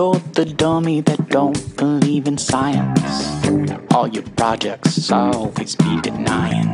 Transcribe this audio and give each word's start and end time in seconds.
The 0.00 0.54
dummy 0.56 1.02
that 1.02 1.28
don't 1.28 1.76
believe 1.76 2.26
in 2.26 2.38
science. 2.38 3.28
All 3.92 4.08
your 4.08 4.24
projects 4.34 5.12
always 5.12 5.76
be 5.76 6.00
denying. 6.00 6.72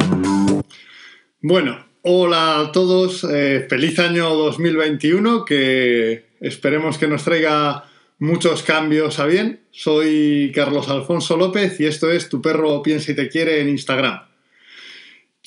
Bueno, 1.43 1.85
hola 2.03 2.61
a 2.61 2.71
todos, 2.71 3.25
eh, 3.25 3.67
feliz 3.69 3.99
año 3.99 4.33
2021, 4.33 5.45
que 5.45 6.27
esperemos 6.39 6.99
que 6.99 7.09
nos 7.09 7.25
traiga 7.25 7.87
muchos 8.21 8.63
cambios 8.63 9.19
a 9.19 9.27
bien. 9.27 9.61
Soy 9.73 10.53
Carlos 10.55 10.89
Alfonso 10.89 11.37
López 11.37 11.81
y 11.81 11.87
esto 11.87 12.13
es 12.13 12.29
Tu 12.29 12.41
perro 12.41 12.81
piensa 12.81 13.11
y 13.11 13.17
te 13.17 13.29
quiere 13.29 13.61
en 13.61 13.71
Instagram. 13.71 14.21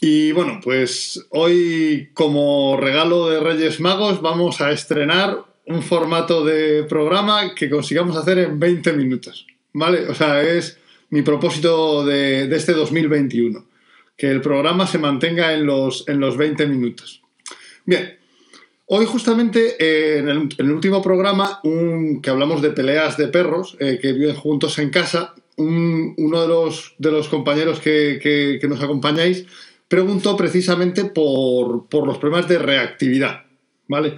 Y 0.01 0.33
bueno, 0.33 0.59
pues 0.61 1.27
hoy 1.29 2.09
como 2.13 2.75
regalo 2.75 3.29
de 3.29 3.39
Reyes 3.39 3.79
Magos 3.79 4.21
vamos 4.21 4.59
a 4.59 4.73
estrenar 4.73 5.48
un 5.69 5.83
formato 5.83 6.43
de 6.43 6.83
programa 6.83 7.53
que 7.53 7.69
consigamos 7.69 8.17
hacer 8.17 8.39
en 8.39 8.59
20 8.59 8.93
minutos. 8.93 9.45
¿Vale? 9.71 10.07
O 10.09 10.15
sea, 10.15 10.41
es 10.41 10.79
mi 11.11 11.21
propósito 11.21 12.03
de, 12.03 12.53
este 12.53 12.73
2021. 12.73 13.65
Que 14.17 14.29
el 14.31 14.41
programa 14.41 14.87
se 14.87 14.97
mantenga 14.97 15.53
en 15.53 15.65
los, 15.65 16.07
en 16.07 16.19
los 16.19 16.35
20 16.37 16.67
minutos. 16.67 17.21
Bien, 17.85 18.17
Hoy 18.91 19.05
justamente 19.05 19.75
eh, 19.77 20.17
en, 20.17 20.29
el, 20.57 20.71
último 20.71 20.99
programa 20.99 21.61
que 22.23 22.29
hablamos 22.31 22.59
de 22.63 22.71
peleas 22.71 23.17
de 23.17 23.27
perros 23.27 23.77
eh, 23.79 23.99
que 24.01 24.13
viven 24.13 24.35
juntos 24.35 24.79
en 24.79 24.89
casa, 24.89 25.35
uno 25.57 26.41
de 26.41 26.47
los, 26.47 26.95
de 26.97 27.11
los 27.11 27.29
compañeros 27.29 27.79
que, 27.79 28.17
que, 28.19 28.67
nos 28.67 28.81
acompañáis 28.81 29.45
preguntó 29.87 30.35
precisamente 30.35 31.05
por, 31.05 31.87
por, 31.87 32.07
los 32.07 32.17
problemas 32.17 32.47
de 32.47 32.57
reactividad, 32.57 33.43
¿vale? 33.87 34.17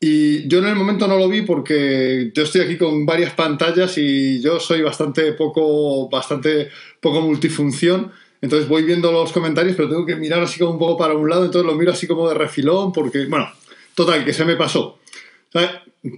Y 0.00 0.48
yo 0.48 0.60
en 0.60 0.66
el 0.66 0.74
momento 0.74 1.06
no 1.06 1.18
lo 1.18 1.28
vi 1.28 1.42
porque 1.42 2.32
yo 2.34 2.42
estoy 2.42 2.62
aquí 2.62 2.78
con 2.78 3.04
varias 3.04 3.34
pantallas 3.34 3.98
y 3.98 4.40
yo 4.40 4.58
soy 4.58 4.80
bastante 4.80 5.32
poco, 5.34 6.08
bastante 6.08 6.70
poco 7.00 7.20
multifunción. 7.20 8.10
Entonces 8.40 8.66
voy 8.66 8.82
viendo 8.82 9.12
los 9.12 9.30
comentarios, 9.32 9.76
pero 9.76 9.90
tengo 9.90 10.06
que 10.06 10.16
mirar 10.16 10.42
así 10.42 10.58
como 10.58 10.72
un 10.72 10.78
poco 10.78 10.96
para 10.96 11.14
un 11.14 11.28
lado, 11.28 11.44
entonces 11.44 11.70
lo 11.70 11.76
miro 11.76 11.92
así 11.92 12.06
como 12.06 12.26
de 12.26 12.34
refilón 12.34 12.90
porque, 12.90 13.26
bueno, 13.26 13.50
Total, 13.94 14.24
que 14.24 14.32
se 14.32 14.44
me 14.44 14.56
pasó. 14.56 14.98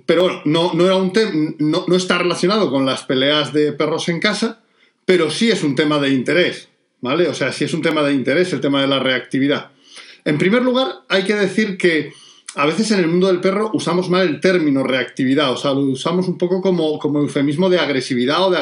Pero 0.06 0.22
bueno, 0.22 0.42
no, 0.44 0.72
no, 0.74 0.84
era 0.84 0.96
un 0.96 1.12
no, 1.58 1.84
no 1.88 1.96
está 1.96 2.18
relacionado 2.18 2.70
con 2.70 2.86
las 2.86 3.02
peleas 3.02 3.52
de 3.52 3.72
perros 3.72 4.08
en 4.08 4.20
casa, 4.20 4.62
pero 5.04 5.30
sí 5.30 5.50
es 5.50 5.64
un 5.64 5.74
tema 5.74 5.98
de 5.98 6.10
interés, 6.10 6.68
¿vale? 7.00 7.26
O 7.26 7.34
sea, 7.34 7.50
sí 7.50 7.64
es 7.64 7.74
un 7.74 7.82
tema 7.82 8.02
de 8.02 8.12
interés 8.12 8.52
el 8.52 8.60
tema 8.60 8.80
de 8.80 8.86
la 8.86 9.00
reactividad. 9.00 9.72
En 10.24 10.38
primer 10.38 10.62
lugar, 10.62 11.00
hay 11.08 11.24
que 11.24 11.34
decir 11.34 11.76
que 11.76 12.12
a 12.54 12.66
veces 12.66 12.90
en 12.90 13.00
el 13.00 13.08
mundo 13.08 13.28
del 13.28 13.40
perro 13.40 13.70
usamos 13.72 14.10
mal 14.10 14.28
el 14.28 14.40
término 14.40 14.82
reactividad, 14.82 15.52
o 15.52 15.56
sea, 15.56 15.72
lo 15.72 15.80
usamos 15.80 16.28
un 16.28 16.36
poco 16.36 16.60
como, 16.60 16.98
como 16.98 17.20
eufemismo 17.20 17.70
de 17.70 17.78
agresividad 17.78 18.46
o 18.46 18.50
de, 18.50 18.58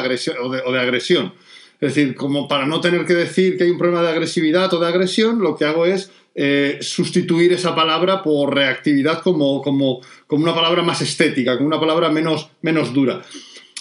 agresión. 0.79 1.33
Es 1.79 1.95
decir, 1.95 2.15
como 2.15 2.47
para 2.47 2.65
no 2.65 2.79
tener 2.79 3.05
que 3.05 3.13
decir 3.13 3.57
que 3.57 3.65
hay 3.65 3.71
un 3.71 3.77
problema 3.77 4.01
de 4.03 4.09
agresividad 4.09 4.73
o 4.73 4.79
de 4.79 4.87
agresión, 4.87 5.39
lo 5.39 5.55
que 5.55 5.65
hago 5.65 5.85
es 5.85 6.11
eh, 6.35 6.77
sustituir 6.81 7.51
esa 7.53 7.75
palabra 7.75 8.23
por 8.23 8.53
reactividad 8.53 9.21
como, 9.21 9.61
como, 9.61 9.99
como, 10.27 10.43
una 10.43 10.53
palabra 10.53 10.83
más 10.83 11.01
estética, 11.01 11.55
como 11.57 11.67
una 11.67 11.79
palabra 11.79 12.09
menos, 12.09 12.49
menos 12.61 12.93
dura. 12.93 13.21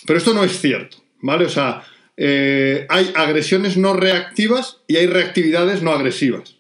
Pero 0.07 0.19
esto 0.19 0.35
no 0.35 0.43
es 0.43 0.59
cierto, 0.59 0.97
¿vale? 1.21 1.45
O 1.45 1.51
sea, 1.51 1.85
eh, 2.17 2.87
hay 2.89 3.13
agresiones 3.15 3.77
no 3.77 3.93
reactivas 3.93 4.79
y 4.89 4.97
hay 4.97 5.07
reactividades 5.07 5.83
no 5.83 5.93
agresivas. 5.93 6.60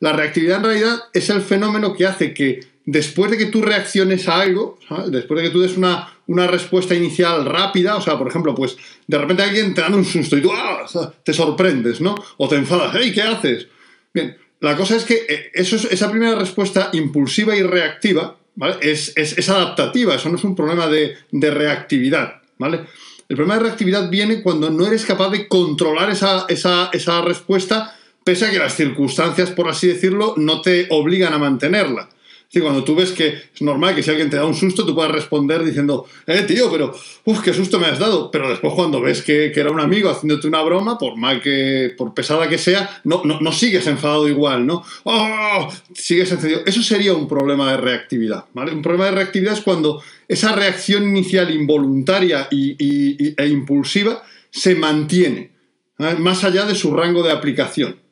La 0.00 0.12
reactividad 0.12 0.58
en 0.58 0.64
realidad 0.64 0.98
es 1.12 1.30
el 1.30 1.42
fenómeno 1.42 1.94
que 1.94 2.06
hace 2.06 2.32
que 2.32 2.60
después 2.86 3.30
de 3.30 3.38
que 3.38 3.46
tú 3.46 3.62
reacciones 3.62 4.28
a 4.28 4.40
algo, 4.40 4.78
después 5.08 5.40
de 5.40 5.48
que 5.48 5.52
tú 5.52 5.60
des 5.60 5.76
una, 5.76 6.12
una, 6.26 6.46
respuesta 6.46 6.94
inicial 6.94 7.44
rápida, 7.44 7.96
o 7.96 8.00
sea, 8.00 8.18
por 8.18 8.28
ejemplo, 8.28 8.54
pues 8.54 8.76
de 9.06 9.18
repente 9.18 9.42
alguien 9.42 9.74
te 9.74 9.80
da 9.80 9.88
un 9.88 10.04
susto 10.04 10.36
y 10.36 10.42
tú 10.42 10.50
¡ah! 10.52 10.86
te 11.22 11.32
sorprendes, 11.32 12.00
¿no? 12.00 12.14
O 12.36 12.48
te 12.48 12.56
enfadas, 12.56 12.94
¡hey! 12.98 13.12
¿Qué 13.12 13.22
haces? 13.22 13.68
Bien, 14.12 14.36
la 14.60 14.76
cosa 14.76 14.96
es 14.96 15.04
que 15.04 15.26
eh, 15.28 15.50
eso 15.54 15.76
esa 15.76 16.10
primera 16.10 16.34
respuesta 16.34 16.90
impulsiva 16.92 17.56
y 17.56 17.62
reactiva 17.62 18.36
es, 18.80 19.48
adaptativa, 19.48 20.14
eso 20.14 20.28
no 20.28 20.36
es 20.36 20.44
un 20.44 20.54
problema 20.54 20.86
de, 20.88 21.16
reactividad. 21.32 22.40
¿vale? 22.58 22.84
El 23.28 23.36
problema 23.36 23.56
de 23.56 23.64
reactividad 23.64 24.08
viene 24.08 24.42
cuando 24.42 24.70
no 24.70 24.86
eres 24.86 25.04
capaz 25.04 25.30
de 25.30 25.48
controlar 25.48 26.10
esa, 26.10 26.46
esa 26.48 27.22
respuesta, 27.22 27.94
pese 28.24 28.46
a 28.46 28.50
que 28.50 28.58
las 28.58 28.74
circunstancias, 28.74 29.50
por 29.50 29.68
así 29.68 29.86
decirlo, 29.86 30.34
no 30.36 30.60
te 30.60 30.88
obligan 30.90 31.32
a 31.32 31.38
mantenerla 31.38 32.08
cuando 32.60 32.84
tú 32.84 32.94
ves 32.94 33.12
que 33.12 33.28
es 33.54 33.62
normal 33.62 33.94
que 33.94 34.02
si 34.02 34.10
alguien 34.10 34.30
te 34.30 34.36
da 34.36 34.44
un 34.44 34.54
susto, 34.54 34.84
tú 34.84 34.94
puedas 34.94 35.10
responder 35.10 35.64
diciendo, 35.64 36.06
eh, 36.26 36.42
tío, 36.42 36.70
pero, 36.70 36.94
uff, 37.24 37.40
qué 37.42 37.52
susto 37.52 37.78
me 37.78 37.86
has 37.86 37.98
dado. 37.98 38.30
Pero 38.30 38.48
después 38.48 38.74
cuando 38.74 39.00
ves 39.00 39.22
que, 39.22 39.52
era 39.54 39.70
un 39.70 39.80
amigo 39.80 40.10
haciéndote 40.10 40.46
una 40.46 40.62
broma, 40.62 40.98
por 40.98 41.16
mal 41.16 41.40
que, 41.40 41.94
por 41.96 42.14
pesada 42.14 42.48
que 42.48 42.58
sea, 42.58 43.00
no, 43.04 43.22
no, 43.24 43.52
sigues 43.52 43.86
enfadado 43.86 44.28
igual, 44.28 44.66
¿no? 44.66 44.84
¡Oh! 45.04 45.72
Sigues 45.94 46.30
encendido. 46.32 46.62
Eso 46.66 46.82
sería 46.82 47.14
un 47.14 47.28
problema 47.28 47.70
de 47.70 47.76
reactividad, 47.78 48.44
¿vale? 48.52 48.72
Un 48.72 48.82
problema 48.82 49.06
de 49.06 49.12
reactividad 49.12 49.54
es 49.54 49.60
cuando 49.60 50.02
esa 50.28 50.54
reacción 50.54 51.04
inicial 51.04 51.52
involuntaria 51.54 52.48
y, 52.50 53.34
e 53.36 53.46
impulsiva 53.46 54.22
se 54.50 54.74
mantiene, 54.74 55.50
más 56.18 56.44
allá 56.44 56.64
de 56.64 56.74
su 56.74 56.94
rango 56.94 57.22
de 57.22 57.32
aplicación. 57.32 58.03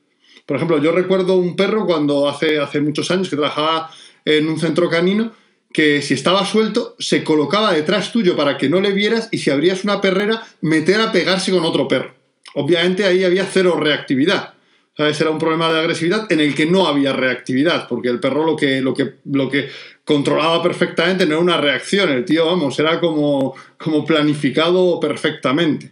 Por 0.46 0.56
ejemplo, 0.56 0.78
yo 0.78 0.92
recuerdo 0.92 1.36
un 1.36 1.56
perro 1.56 1.86
cuando 1.86 2.28
hace, 2.28 2.58
hace 2.58 2.80
muchos 2.80 3.10
años 3.10 3.28
que 3.28 3.36
trabajaba 3.36 3.90
en 4.24 4.48
un 4.48 4.58
centro 4.58 4.88
canino 4.88 5.32
que 5.72 6.02
si 6.02 6.14
estaba 6.14 6.44
suelto 6.44 6.94
se 6.98 7.24
colocaba 7.24 7.72
detrás 7.72 8.12
tuyo 8.12 8.36
para 8.36 8.58
que 8.58 8.68
no 8.68 8.80
le 8.80 8.92
vieras 8.92 9.28
y 9.32 9.38
si 9.38 9.50
abrías 9.50 9.84
una 9.84 10.00
perrera 10.00 10.42
meter 10.60 11.00
a 11.00 11.12
pegarse 11.12 11.50
con 11.50 11.64
otro 11.64 11.88
perro. 11.88 12.14
Obviamente 12.54 13.04
ahí 13.04 13.24
había 13.24 13.46
cero 13.46 13.76
reactividad. 13.78 14.54
Ese 14.94 15.24
Era 15.24 15.32
un 15.32 15.38
problema 15.38 15.72
de 15.72 15.80
agresividad 15.80 16.30
en 16.30 16.40
el 16.40 16.54
que 16.54 16.66
no 16.66 16.86
había 16.86 17.14
reactividad, 17.14 17.88
porque 17.88 18.10
el 18.10 18.20
perro 18.20 18.44
lo 18.44 18.54
que, 18.54 18.82
lo 18.82 18.92
que, 18.92 19.14
lo 19.24 19.48
que 19.48 19.70
controlaba 20.04 20.62
perfectamente 20.62 21.24
no 21.24 21.32
era 21.32 21.42
una 21.42 21.56
reacción, 21.56 22.10
el 22.10 22.26
tío, 22.26 22.44
vamos, 22.44 22.78
era 22.78 23.00
como, 23.00 23.54
como 23.78 24.04
planificado 24.04 25.00
perfectamente. 25.00 25.90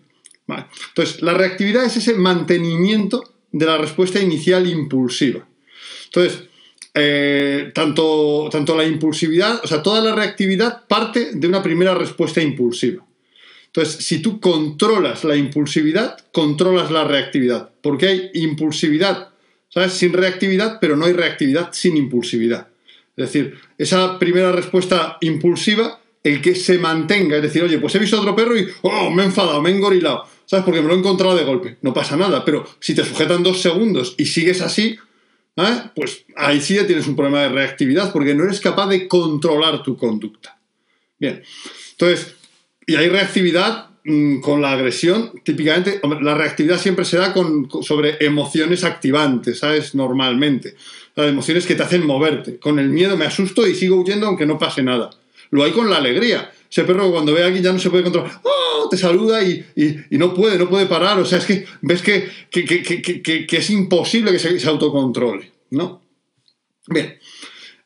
Entonces, 0.89 1.23
la 1.23 1.33
reactividad 1.33 1.85
es 1.85 1.97
ese 1.97 2.15
mantenimiento 2.15 3.25
de 3.53 3.67
la 3.67 3.79
respuesta 3.79 4.21
inicial 4.21 4.67
impulsiva. 4.67 5.47
Entonces, 6.07 6.45
eh, 6.95 7.71
tanto, 7.75 8.49
tanto 8.51 8.77
la 8.77 8.85
impulsividad, 8.85 9.61
o 9.63 9.67
sea, 9.67 9.83
toda 9.83 10.01
la 10.01 10.15
reactividad 10.15 10.87
parte 10.87 11.31
de 11.35 11.47
una 11.47 11.63
primera 11.63 11.95
respuesta 11.95 12.43
impulsiva. 12.43 13.05
Entonces, 13.67 14.05
si 14.05 14.21
tú 14.21 14.41
controlas 14.41 15.23
la 15.23 15.37
impulsividad, 15.37 16.19
controlas 16.33 16.91
la 16.91 17.05
reactividad, 17.05 17.71
porque 17.81 18.09
hay 18.09 18.31
impulsividad, 18.35 19.29
¿sabes? 19.69 19.93
Sin 19.93 20.13
reactividad, 20.13 20.79
pero 20.81 20.97
no 20.97 21.07
hay 21.07 21.13
reactividad 21.13 21.73
sin 21.73 21.97
impulsividad. 21.97 22.67
Es 23.17 23.33
decir, 23.33 23.55
esa 23.79 24.19
primera 24.19 24.51
respuesta 24.51 25.19
impulsiva, 25.21 26.01
el 26.25 26.43
que 26.43 26.57
se 26.57 26.79
mantenga, 26.79 27.37
es 27.37 27.43
decir, 27.43 27.63
oye, 27.63 27.79
pues 27.79 27.95
he 27.95 28.01
visto 28.01 28.19
otro 28.19 28.35
perro 28.35 28.59
y, 28.59 28.67
oh, 28.83 29.11
me 29.11 29.23
he 29.23 29.27
enfadado, 29.27 29.63
me 29.63 29.71
he 29.71 29.75
engorilado, 29.77 30.27
¿sabes? 30.51 30.65
Porque 30.65 30.83
me 30.83 30.89
lo 30.89 30.95
he 30.95 30.99
encontrado 30.99 31.37
de 31.37 31.45
golpe. 31.45 31.77
No 31.81 31.95
pasa 31.95 32.17
nada, 32.17 32.45
pero 32.45 32.67
si 32.81 32.93
te 32.93 33.05
sujetan 33.05 33.45
dos 33.45 33.63
segundos 33.63 34.17
y 34.19 34.27
sigues 34.27 34.61
así, 34.63 34.99
¿eh? 35.57 35.83
pues 35.95 36.25
ahí 36.37 36.61
sí 36.61 36.75
ya 36.75 36.89
tienes 36.89 37.07
un 37.07 37.15
problema 37.15 37.43
de 37.43 37.51
reactividad 37.51 38.13
porque 38.13 38.35
no 38.35 38.43
eres 38.43 38.59
capaz 38.59 38.89
de 38.89 39.07
controlar 39.07 39.85
tu 39.85 39.97
conducta. 39.97 40.59
Bien, 41.21 41.41
entonces, 41.93 42.35
y 42.85 42.97
hay 42.97 43.09
reactividad 43.09 43.91
mm, 44.03 44.41
con 44.41 44.61
la 44.61 44.73
agresión, 44.73 45.35
típicamente, 45.45 46.01
la 46.21 46.35
reactividad 46.35 46.81
siempre 46.81 47.05
se 47.05 47.19
da 47.19 47.33
con, 47.33 47.69
sobre 47.85 48.17
emociones 48.19 48.83
activantes, 48.83 49.61
¿sabes? 49.61 49.95
Normalmente. 49.95 50.75
Las 51.15 51.29
emociones 51.29 51.65
que 51.65 51.77
te 51.77 51.85
hacen 51.85 52.05
moverte. 52.05 52.59
Con 52.59 52.81
el 52.81 52.89
miedo 52.89 53.17
me 53.17 53.27
asusto 53.27 53.69
y 53.69 53.77
sigo 53.77 54.01
huyendo 54.01 54.27
aunque 54.27 54.47
no 54.47 54.59
pase 54.59 54.83
nada. 54.83 55.11
Lo 55.51 55.63
hay 55.63 55.71
con 55.71 55.89
la 55.89 55.99
alegría. 55.99 56.51
Ese 56.71 56.85
perro 56.85 57.11
cuando 57.11 57.35
ve 57.35 57.43
a 57.43 57.47
alguien 57.47 57.65
ya 57.65 57.73
no 57.73 57.81
se 57.81 57.91
puede 57.91 58.05
controlar. 58.05 58.41
¡Oh! 58.45 58.89
Te 58.89 58.97
saluda 58.97 59.43
y, 59.43 59.65
no 60.11 60.33
puede, 60.35 60.57
no 60.57 60.69
puede 60.69 60.87
parar. 60.87 61.19
O 61.19 61.25
sea, 61.25 61.39
es 61.39 61.45
que 61.45 61.67
ves 61.83 62.01
que, 62.01 62.31
que, 62.51 63.57
es 63.57 63.71
imposible 63.71 64.31
que 64.31 64.39
se, 64.39 64.69
autocontrole, 64.69 65.51
¿no? 65.71 66.03
Bien. 66.87 67.19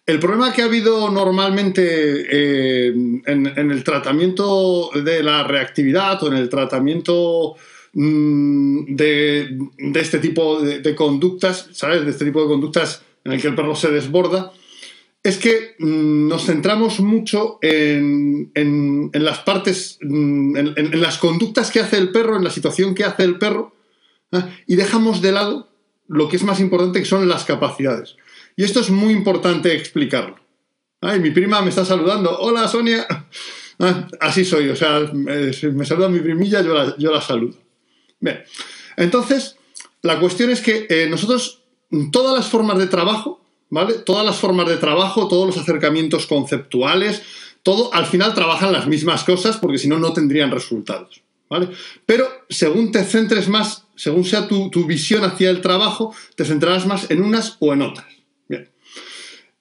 El 0.06 0.20
problema 0.20 0.52
que 0.52 0.60
ha 0.60 0.66
habido 0.66 1.10
normalmente 1.10 2.26
eh, 2.30 2.88
en, 2.88 3.70
el 3.70 3.82
tratamiento 3.84 4.90
de 4.94 5.22
la 5.22 5.44
reactividad 5.44 6.22
o 6.22 6.28
en 6.28 6.34
el 6.34 6.50
tratamiento 6.50 7.54
mm, 7.94 8.94
de, 8.94 9.58
de, 9.78 10.00
este 10.00 10.18
tipo 10.18 10.60
de, 10.60 10.80
de, 10.80 10.94
conductas, 10.94 11.68
¿sabes? 11.72 12.04
De 12.04 12.10
este 12.10 12.26
tipo 12.26 12.42
de 12.42 12.48
conductas 12.48 13.02
en 13.24 13.32
el 13.32 13.40
que 13.40 13.48
el 13.48 13.54
perro 13.54 13.74
se 13.74 13.90
desborda, 13.90 14.52
es 15.24 15.38
que 15.38 15.74
mm, 15.78 16.28
nos 16.28 16.44
centramos 16.44 17.00
mucho 17.00 17.58
en, 17.62 18.52
las 19.14 19.38
partes, 19.40 19.98
mm, 20.02 20.56
en, 20.56 21.00
las 21.00 21.18
conductas 21.18 21.70
que 21.70 21.80
hace 21.80 21.96
el 21.96 22.12
perro, 22.12 22.36
en 22.36 22.44
la 22.44 22.50
situación 22.50 22.94
que 22.94 23.04
hace 23.04 23.24
el 23.24 23.38
perro, 23.38 23.74
¿ah? 24.32 24.50
y 24.66 24.76
dejamos 24.76 25.22
de 25.22 25.32
lado 25.32 25.70
lo 26.06 26.28
que 26.28 26.36
es 26.36 26.44
más 26.44 26.60
importante, 26.60 27.00
que 27.00 27.06
son 27.06 27.26
las 27.26 27.44
capacidades. 27.44 28.16
Y 28.54 28.64
esto 28.64 28.80
es 28.80 28.90
muy 28.90 29.14
importante 29.14 29.74
explicarlo. 29.74 30.36
Mi 31.20 31.30
prima 31.32 31.60
me 31.60 31.68
está 31.68 31.84
saludando. 31.84 32.38
Hola, 32.38 32.68
Sonia. 32.68 33.06
Ah, 33.80 34.08
así 34.20 34.44
soy, 34.44 34.68
o 34.68 34.76
sea, 34.76 35.00
me, 35.12 35.50
me 35.72 35.84
saluda 35.84 36.08
mi 36.08 36.20
primilla, 36.20 36.62
yo 36.62 36.74
la, 36.74 36.96
yo 36.96 37.12
la 37.12 37.20
saludo. 37.20 37.58
Entonces, 38.96 39.56
la 40.02 40.20
cuestión 40.20 40.50
es 40.50 40.60
que 40.60 40.86
eh, 40.88 41.08
nosotros, 41.10 41.64
todas 42.12 42.36
las 42.36 42.48
formas 42.48 42.78
de 42.78 42.86
trabajo, 42.86 43.43
¿vale? 43.74 43.94
Todas 43.94 44.24
las 44.24 44.36
formas 44.36 44.68
de 44.68 44.76
trabajo, 44.76 45.26
todos 45.26 45.48
los 45.48 45.56
acercamientos 45.56 46.26
conceptuales, 46.26 47.22
todo 47.64 47.92
al 47.92 48.06
final 48.06 48.32
trabajan 48.32 48.72
las 48.72 48.86
mismas 48.86 49.24
cosas 49.24 49.56
porque 49.56 49.78
si 49.78 49.88
no, 49.88 49.98
no 49.98 50.12
tendrían 50.12 50.52
resultados, 50.52 51.22
¿vale? 51.50 51.70
Pero 52.06 52.28
según 52.48 52.92
te 52.92 53.02
centres 53.02 53.48
más, 53.48 53.86
según 53.96 54.24
sea 54.24 54.46
tu, 54.46 54.70
tu 54.70 54.84
visión 54.84 55.24
hacia 55.24 55.50
el 55.50 55.60
trabajo, 55.60 56.14
te 56.36 56.44
centrarás 56.44 56.86
más 56.86 57.10
en 57.10 57.20
unas 57.20 57.56
o 57.58 57.72
en 57.72 57.82
otras. 57.82 58.06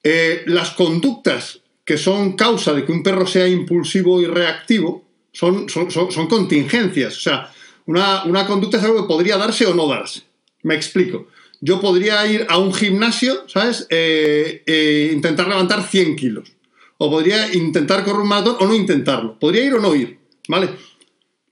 Eh, 0.06 0.42
las 0.46 0.72
conductas 0.72 1.62
que 1.82 1.96
son 1.96 2.36
causa 2.36 2.74
de 2.74 2.84
que 2.84 2.92
un 2.92 3.02
perro 3.02 3.26
sea 3.26 3.48
impulsivo 3.48 4.20
y 4.20 4.26
reactivo 4.26 5.02
son, 5.32 5.68
son, 5.68 5.90
son, 5.90 6.12
son 6.12 6.26
contingencias. 6.28 7.16
O 7.16 7.20
sea, 7.20 7.50
una, 7.86 8.22
una, 8.24 8.46
conducta 8.46 8.76
es 8.76 8.84
algo 8.84 9.00
que 9.00 9.08
podría 9.08 9.38
darse 9.38 9.66
o 9.66 9.74
no 9.74 9.88
darse. 9.88 10.20
Me 10.62 10.74
explico. 10.74 11.26
Yo 11.66 11.80
podría 11.80 12.26
ir 12.26 12.46
a 12.50 12.58
un 12.58 12.74
gimnasio, 12.74 13.48
¿sabes? 13.48 13.86
Eh, 13.88 14.62
eh, 14.66 15.10
intentar 15.14 15.48
levantar 15.48 15.82
100 15.82 16.14
kilos. 16.14 16.52
O 16.98 17.10
podría 17.10 17.54
intentar 17.54 18.04
correr 18.04 18.20
un 18.20 18.28
maratón 18.28 18.56
o 18.60 18.66
no 18.66 18.74
intentarlo. 18.74 19.38
Podría 19.38 19.64
ir 19.64 19.72
o 19.72 19.80
no 19.80 19.94
ir, 19.94 20.18
¿vale? 20.46 20.68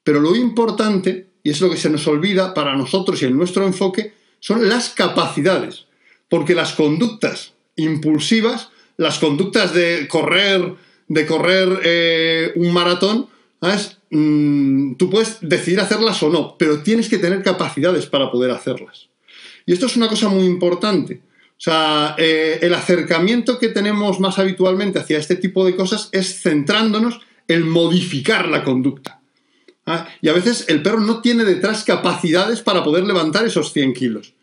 Pero 0.04 0.20
lo 0.20 0.36
importante, 0.36 1.28
y 1.42 1.48
es 1.48 1.62
lo 1.62 1.70
que 1.70 1.78
se 1.78 1.88
nos 1.88 2.06
olvida 2.06 2.52
para 2.52 2.76
nosotros 2.76 3.22
y 3.22 3.24
en 3.24 3.38
nuestro 3.38 3.64
enfoque, 3.64 4.12
son 4.38 4.68
las 4.68 4.90
capacidades. 4.90 5.86
Porque 6.28 6.54
las 6.54 6.74
conductas 6.74 7.54
impulsivas, 7.76 8.68
las 8.98 9.18
conductas 9.18 9.72
de 9.72 10.08
correr, 10.08 10.74
de 11.08 11.24
correr 11.24 11.80
eh, 11.84 12.52
un 12.56 12.70
maratón, 12.74 13.28
¿sabes? 13.62 13.96
Mm, 14.10 14.96
tú 14.96 15.08
puedes 15.08 15.38
decidir 15.40 15.80
hacerlas 15.80 16.22
o 16.22 16.28
no, 16.28 16.58
pero 16.58 16.82
tienes 16.82 17.08
que 17.08 17.16
tener 17.16 17.42
capacidades 17.42 18.04
para 18.04 18.30
poder 18.30 18.50
hacerlas. 18.50 19.08
Y 19.66 19.72
esto 19.72 19.86
es 19.86 19.96
una 19.96 20.08
cosa 20.08 20.28
muy 20.28 20.44
importante. 20.44 21.22
O 21.50 21.64
sea, 21.64 22.16
eh, 22.18 22.58
el 22.62 22.74
acercamiento 22.74 23.58
que 23.58 23.68
tenemos 23.68 24.18
más 24.18 24.38
habitualmente 24.38 24.98
hacia 24.98 25.18
este 25.18 25.36
tipo 25.36 25.64
de 25.64 25.76
cosas 25.76 26.08
es 26.12 26.42
centrándonos 26.42 27.20
en 27.46 27.68
modificar 27.68 28.48
la 28.48 28.64
conducta. 28.64 29.20
¿Ah? 29.86 30.08
Y 30.20 30.28
a 30.28 30.32
veces 30.32 30.66
el 30.68 30.82
perro 30.82 31.00
no 31.00 31.20
tiene 31.20 31.44
detrás 31.44 31.84
capacidades 31.84 32.60
para 32.62 32.84
poder 32.84 33.04
levantar 33.04 33.44
esos 33.44 33.72
100 33.72 33.94
kilos. 33.94 34.34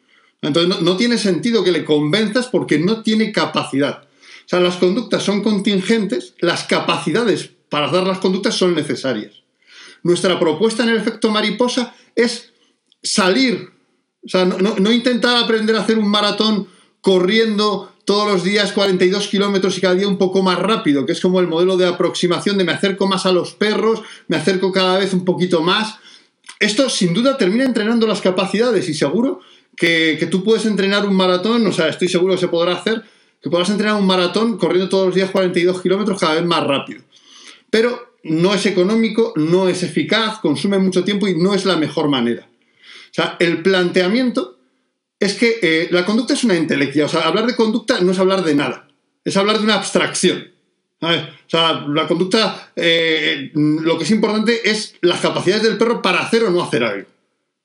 Entonces 0.42 0.69
no, 0.69 0.81
no 0.81 0.98
tiene 0.98 1.18
sentido 1.18 1.63
que 1.63 1.72
le 1.72 1.86
convenzas 1.86 2.48
porque 2.48 2.80
no 2.80 3.04
tiene 3.04 3.31
capacidad. 3.31 4.04
O 4.04 4.50
sea, 4.50 4.60
las 4.60 4.77
conductas 4.77 5.24
son 5.24 5.44
contingentes, 5.44 6.33
las 6.39 6.63
capacidades 6.63 7.51
para 7.69 7.88
hacer 7.88 8.04
las 8.04 8.19
conductas 8.19 8.56
son 8.56 8.75
necesarias. 8.75 9.44
Nuestra 10.04 10.39
propuesta 10.39 10.83
en 10.83 10.89
el 10.89 10.98
efecto 10.98 11.30
mariposa 11.30 11.94
es 12.15 12.51
salir, 13.04 13.72
o 14.25 14.30
sea, 14.30 14.45
no, 14.45 14.92
intentar 14.92 15.44
aprender 15.44 15.75
a 15.75 15.81
hacer 15.81 15.98
un 15.98 16.10
maratón 16.10 16.68
corriendo 17.01 17.92
todos 18.06 18.31
los 18.31 18.44
días 18.44 18.71
42 18.74 19.27
kilómetros 19.27 19.77
y 19.77 19.81
cada 19.81 19.95
día 19.95 20.07
un 20.07 20.18
poco 20.18 20.42
más 20.42 20.60
rápido, 20.60 21.06
que 21.06 21.13
es 21.13 21.21
como 21.21 21.39
el 21.39 21.48
modelo 21.48 21.77
de 21.77 21.88
aproximación 21.88 22.57
de 22.57 22.63
me 22.63 22.71
acerco 22.71 23.07
más 23.07 23.25
a 23.25 23.31
los 23.31 23.54
perros, 23.54 24.01
me 24.27 24.38
acerco 24.38 24.71
cada 24.71 24.98
vez 24.98 25.13
un 25.13 25.24
poquito 25.24 25.62
más. 25.62 25.98
Esto 26.60 26.89
sin 26.89 27.13
duda 27.13 27.38
termina 27.38 27.63
entrenando 27.63 28.07
las 28.07 28.21
capacidades 28.21 28.89
y 28.89 28.94
seguro 28.94 29.39
que, 29.77 30.18
que 30.19 30.25
tú 30.25 30.44
puedes 30.44 30.65
entrenar 30.65 31.06
un 31.06 31.15
maratón, 31.15 31.65
o 31.65 31.72
sea, 31.72 31.88
estoy 31.88 32.10
seguro 32.10 32.33
que 32.33 32.42
se 32.42 32.48
podrá 32.50 32.74
hacer, 32.74 33.04
que 33.42 33.50
podrás 33.50 33.69
entrenar 33.69 33.95
un 33.95 34.07
maratón 34.07 34.57
corriendo 34.57 34.89
todos 34.89 35.06
los 35.07 35.15
días 35.15 35.31
42 35.31 35.81
kilómetros 35.81 36.19
cada 36.19 36.36
vez 36.36 36.45
más 36.45 36.65
rápido. 36.65 37.04
Pero 37.69 38.10
no 38.24 38.54
es 38.54 38.65
económico, 38.65 39.33
no 39.38 39.69
es 39.69 39.83
eficaz, 39.83 40.39
consume 40.39 40.80
mucho 40.80 41.04
tiempo 41.04 41.27
y 41.27 41.38
no 41.38 41.54
es 41.54 41.65
la 41.65 41.77
mejor 41.77 42.10
manera. 42.10 42.50
O 43.11 43.13
sea, 43.13 43.38
el 43.39 43.61
planteamiento 43.61 44.59
es 45.19 45.33
que 45.33 45.59
eh, 45.61 45.88
la 45.91 46.06
conducta 46.06 46.33
es 46.33 46.44
una 46.44 46.56
intelequia. 46.56 47.06
O 47.06 47.09
sea, 47.09 47.21
hablar 47.21 47.45
de 47.45 47.56
conducta 47.56 48.00
no 48.01 48.11
es 48.11 48.19
hablar 48.19 48.44
de 48.44 48.56
nada, 48.56 48.88
es 49.23 49.35
hablar 49.38 49.57
de 49.57 49.63
una 49.63 49.75
abstracción. 49.75 50.51
O 51.01 51.07
sea, 51.47 51.85
la 51.88 52.07
conducta, 52.07 52.71
eh, 52.75 53.51
lo 53.53 53.97
que 53.97 54.03
es 54.03 54.11
importante 54.11 54.69
es 54.69 54.95
las 55.01 55.21
capacidades 55.21 55.63
del 55.63 55.77
perro 55.77 56.01
para 56.01 56.19
hacer 56.19 56.44
o 56.44 56.50
no 56.50 56.61
hacer 56.61 56.83
algo. 56.83 57.07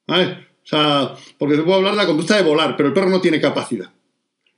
¿sabes? 0.06 0.28
O 0.28 0.66
sea, 0.66 1.14
porque 1.38 1.56
se 1.56 1.62
puede 1.62 1.78
hablar 1.78 1.92
de 1.92 1.98
la 1.98 2.06
conducta 2.06 2.36
de 2.36 2.42
volar, 2.42 2.76
pero 2.76 2.88
el 2.88 2.94
perro 2.94 3.10
no 3.10 3.20
tiene 3.20 3.40
capacidad. 3.40 3.90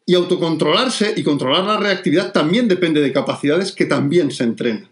Y 0.05 0.15
autocontrolarse 0.15 1.15
y 1.17 1.23
controlar 1.25 1.65
la 1.65 1.79
reactividad 1.79 2.33
también 2.33 2.69
depende 2.69 3.01
de 3.01 3.13
capacidades 3.13 3.73
que 3.73 3.87
también 3.87 4.31
se 4.31 4.45
entrenan. 4.45 4.89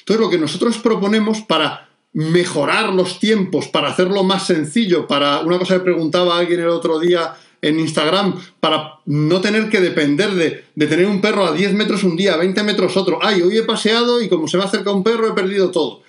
Entonces, 0.00 0.20
lo 0.20 0.30
que 0.30 0.38
nosotros 0.38 0.78
proponemos 0.78 1.40
para 1.42 1.85
mejorar 2.16 2.94
los 2.94 3.20
tiempos, 3.20 3.68
para 3.68 3.88
hacerlo 3.88 4.24
más 4.24 4.46
sencillo, 4.46 5.06
para 5.06 5.40
una 5.40 5.58
cosa 5.58 5.74
que 5.74 5.80
preguntaba 5.80 6.38
alguien 6.38 6.60
el 6.60 6.68
otro 6.68 6.98
día 6.98 7.36
en 7.60 7.78
Instagram, 7.78 8.40
para 8.58 9.00
no 9.04 9.42
tener 9.42 9.68
que 9.68 9.82
depender 9.82 10.30
de, 10.30 10.64
de 10.74 10.86
tener 10.86 11.04
un 11.04 11.20
perro 11.20 11.44
a 11.44 11.52
10 11.52 11.74
metros 11.74 12.04
un 12.04 12.16
día, 12.16 12.32
a 12.32 12.38
20 12.38 12.62
metros 12.62 12.96
otro. 12.96 13.18
Ay, 13.20 13.42
hoy 13.42 13.58
he 13.58 13.64
paseado 13.64 14.22
y 14.22 14.30
como 14.30 14.48
se 14.48 14.56
me 14.56 14.64
acerca 14.64 14.92
un 14.92 15.04
perro 15.04 15.28
he 15.28 15.34
perdido 15.34 15.70
todo. 15.70 16.00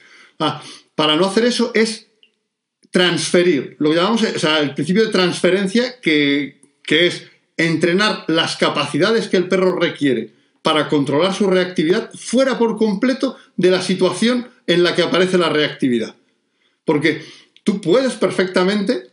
Para 0.96 1.18
no 1.18 1.26
hacer 1.26 1.44
eso 1.44 1.72
es 1.74 2.08
transferir, 2.90 3.76
lo 3.80 3.90
que 3.90 3.98
llamamos 3.98 4.24
o 4.24 4.40
sea, 4.40 4.60
el 4.60 4.74
principio 4.74 5.06
de 5.06 5.12
transferencia 5.12 6.00
que, 6.00 6.62
que 6.84 7.08
es 7.08 7.28
entrenar 7.58 8.24
las 8.28 8.56
capacidades 8.56 9.28
que 9.28 9.36
el 9.36 9.50
perro 9.50 9.78
requiere 9.78 10.32
para 10.62 10.88
controlar 10.88 11.34
su 11.34 11.48
reactividad 11.48 12.12
fuera 12.14 12.58
por 12.58 12.78
completo 12.78 13.36
de 13.58 13.72
la 13.72 13.82
situación 13.82 14.48
en 14.68 14.84
la 14.84 14.94
que 14.94 15.02
aparece 15.02 15.38
la 15.38 15.50
reactividad. 15.50 16.16
Porque 16.86 17.24
tú 17.64 17.82
puedes 17.82 18.14
perfectamente 18.14 19.10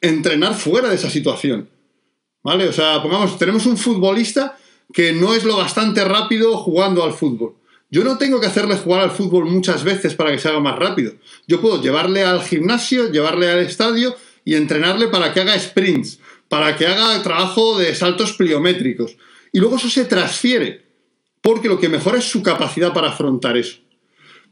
entrenar 0.00 0.54
fuera 0.54 0.88
de 0.88 0.96
esa 0.96 1.08
situación. 1.08 1.70
¿Vale? 2.42 2.68
O 2.68 2.72
sea, 2.72 3.02
pongamos, 3.02 3.38
tenemos 3.38 3.66
un 3.66 3.76
futbolista 3.76 4.58
que 4.92 5.12
no 5.12 5.34
es 5.34 5.44
lo 5.44 5.56
bastante 5.56 6.04
rápido 6.04 6.56
jugando 6.56 7.04
al 7.04 7.12
fútbol. 7.12 7.54
Yo 7.90 8.04
no 8.04 8.18
tengo 8.18 8.40
que 8.40 8.46
hacerle 8.46 8.76
jugar 8.76 9.02
al 9.02 9.10
fútbol 9.10 9.46
muchas 9.46 9.84
veces 9.84 10.14
para 10.14 10.30
que 10.30 10.38
se 10.38 10.48
haga 10.48 10.60
más 10.60 10.78
rápido. 10.78 11.14
Yo 11.46 11.60
puedo 11.60 11.82
llevarle 11.82 12.24
al 12.24 12.42
gimnasio, 12.42 13.10
llevarle 13.10 13.50
al 13.50 13.60
estadio 13.60 14.16
y 14.44 14.54
entrenarle 14.54 15.08
para 15.08 15.32
que 15.32 15.40
haga 15.40 15.58
sprints, 15.58 16.20
para 16.48 16.76
que 16.76 16.86
haga 16.86 17.22
trabajo 17.22 17.78
de 17.78 17.94
saltos 17.94 18.32
pliométricos, 18.32 19.16
y 19.52 19.58
luego 19.58 19.76
eso 19.76 19.90
se 19.90 20.04
transfiere, 20.04 20.84
porque 21.40 21.68
lo 21.68 21.78
que 21.78 21.88
mejora 21.88 22.18
es 22.18 22.24
su 22.24 22.42
capacidad 22.42 22.92
para 22.92 23.10
afrontar 23.10 23.56
eso. 23.56 23.78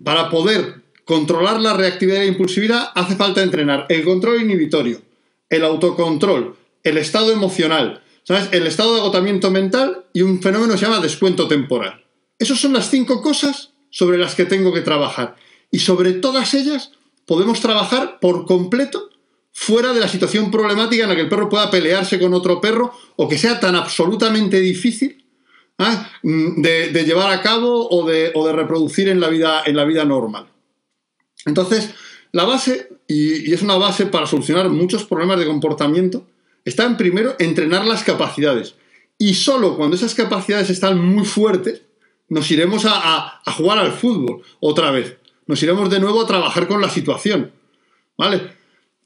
Para 0.02 0.30
poder 0.30 0.82
controlar 1.04 1.60
la 1.60 1.74
reactividad 1.74 2.22
e 2.22 2.26
impulsividad 2.26 2.90
hace 2.94 3.16
falta 3.16 3.42
entrenar 3.42 3.86
el 3.88 4.04
control 4.04 4.42
inhibitorio, 4.42 5.00
el 5.48 5.64
autocontrol, 5.64 6.56
el 6.82 6.98
estado 6.98 7.32
emocional, 7.32 8.02
¿sabes? 8.24 8.48
el 8.52 8.66
estado 8.66 8.94
de 8.94 9.00
agotamiento 9.00 9.50
mental 9.50 10.04
y 10.12 10.22
un 10.22 10.42
fenómeno 10.42 10.72
que 10.72 10.78
se 10.78 10.86
llama 10.86 11.00
descuento 11.00 11.48
temporal. 11.48 12.04
Esas 12.38 12.60
son 12.60 12.72
las 12.72 12.90
cinco 12.90 13.22
cosas 13.22 13.72
sobre 13.90 14.18
las 14.18 14.34
que 14.34 14.44
tengo 14.44 14.72
que 14.72 14.82
trabajar. 14.82 15.36
Y 15.70 15.80
sobre 15.80 16.12
todas 16.12 16.54
ellas 16.54 16.92
podemos 17.26 17.60
trabajar 17.60 18.18
por 18.20 18.46
completo 18.46 19.10
fuera 19.52 19.92
de 19.92 20.00
la 20.00 20.08
situación 20.08 20.50
problemática 20.50 21.02
en 21.02 21.08
la 21.08 21.16
que 21.16 21.22
el 21.22 21.28
perro 21.28 21.48
pueda 21.48 21.70
pelearse 21.70 22.18
con 22.18 22.32
otro 22.32 22.60
perro 22.60 22.92
o 23.16 23.28
que 23.28 23.38
sea 23.38 23.58
tan 23.58 23.74
absolutamente 23.74 24.60
difícil 24.60 25.17
¿ah? 25.78 26.10
mm, 26.22 26.60
de, 26.60 27.04
llevar 27.04 27.30
a 27.30 27.40
cabo 27.40 27.88
o 27.88 28.06
de, 28.06 28.32
o 28.34 28.46
de, 28.46 28.52
reproducir 28.52 29.08
en 29.08 29.20
la, 29.20 29.28
vida, 29.28 29.62
en 29.64 29.76
la 29.76 29.84
vida 29.84 30.04
normal. 30.04 30.46
Entonces, 31.46 31.94
la 32.32 32.44
base, 32.44 32.90
y, 33.06 33.52
es 33.52 33.62
una 33.62 33.76
base 33.76 34.06
para 34.06 34.26
solucionar 34.26 34.68
muchos 34.68 35.04
problemas 35.04 35.38
de 35.38 35.46
comportamiento, 35.46 36.26
está 36.64 36.84
en 36.84 36.96
primero 36.96 37.34
entrenar 37.38 37.86
las 37.86 38.04
capacidades. 38.04 38.74
Y 39.16 39.34
solo 39.34 39.76
cuando 39.76 39.96
esas 39.96 40.14
capacidades 40.14 40.70
están 40.70 41.04
muy 41.04 41.24
fuertes, 41.24 41.82
nos 42.28 42.50
iremos 42.50 42.84
a, 42.84 43.40
a 43.44 43.52
jugar 43.52 43.78
al 43.78 43.92
fútbol 43.92 44.42
otra 44.60 44.90
vez. 44.90 45.16
Nos 45.46 45.62
iremos 45.62 45.88
de 45.88 45.98
nuevo 45.98 46.22
a 46.22 46.26
trabajar 46.26 46.68
con 46.68 46.80
la 46.80 46.90
situación. 46.90 47.52
¿Vale? 48.18 48.57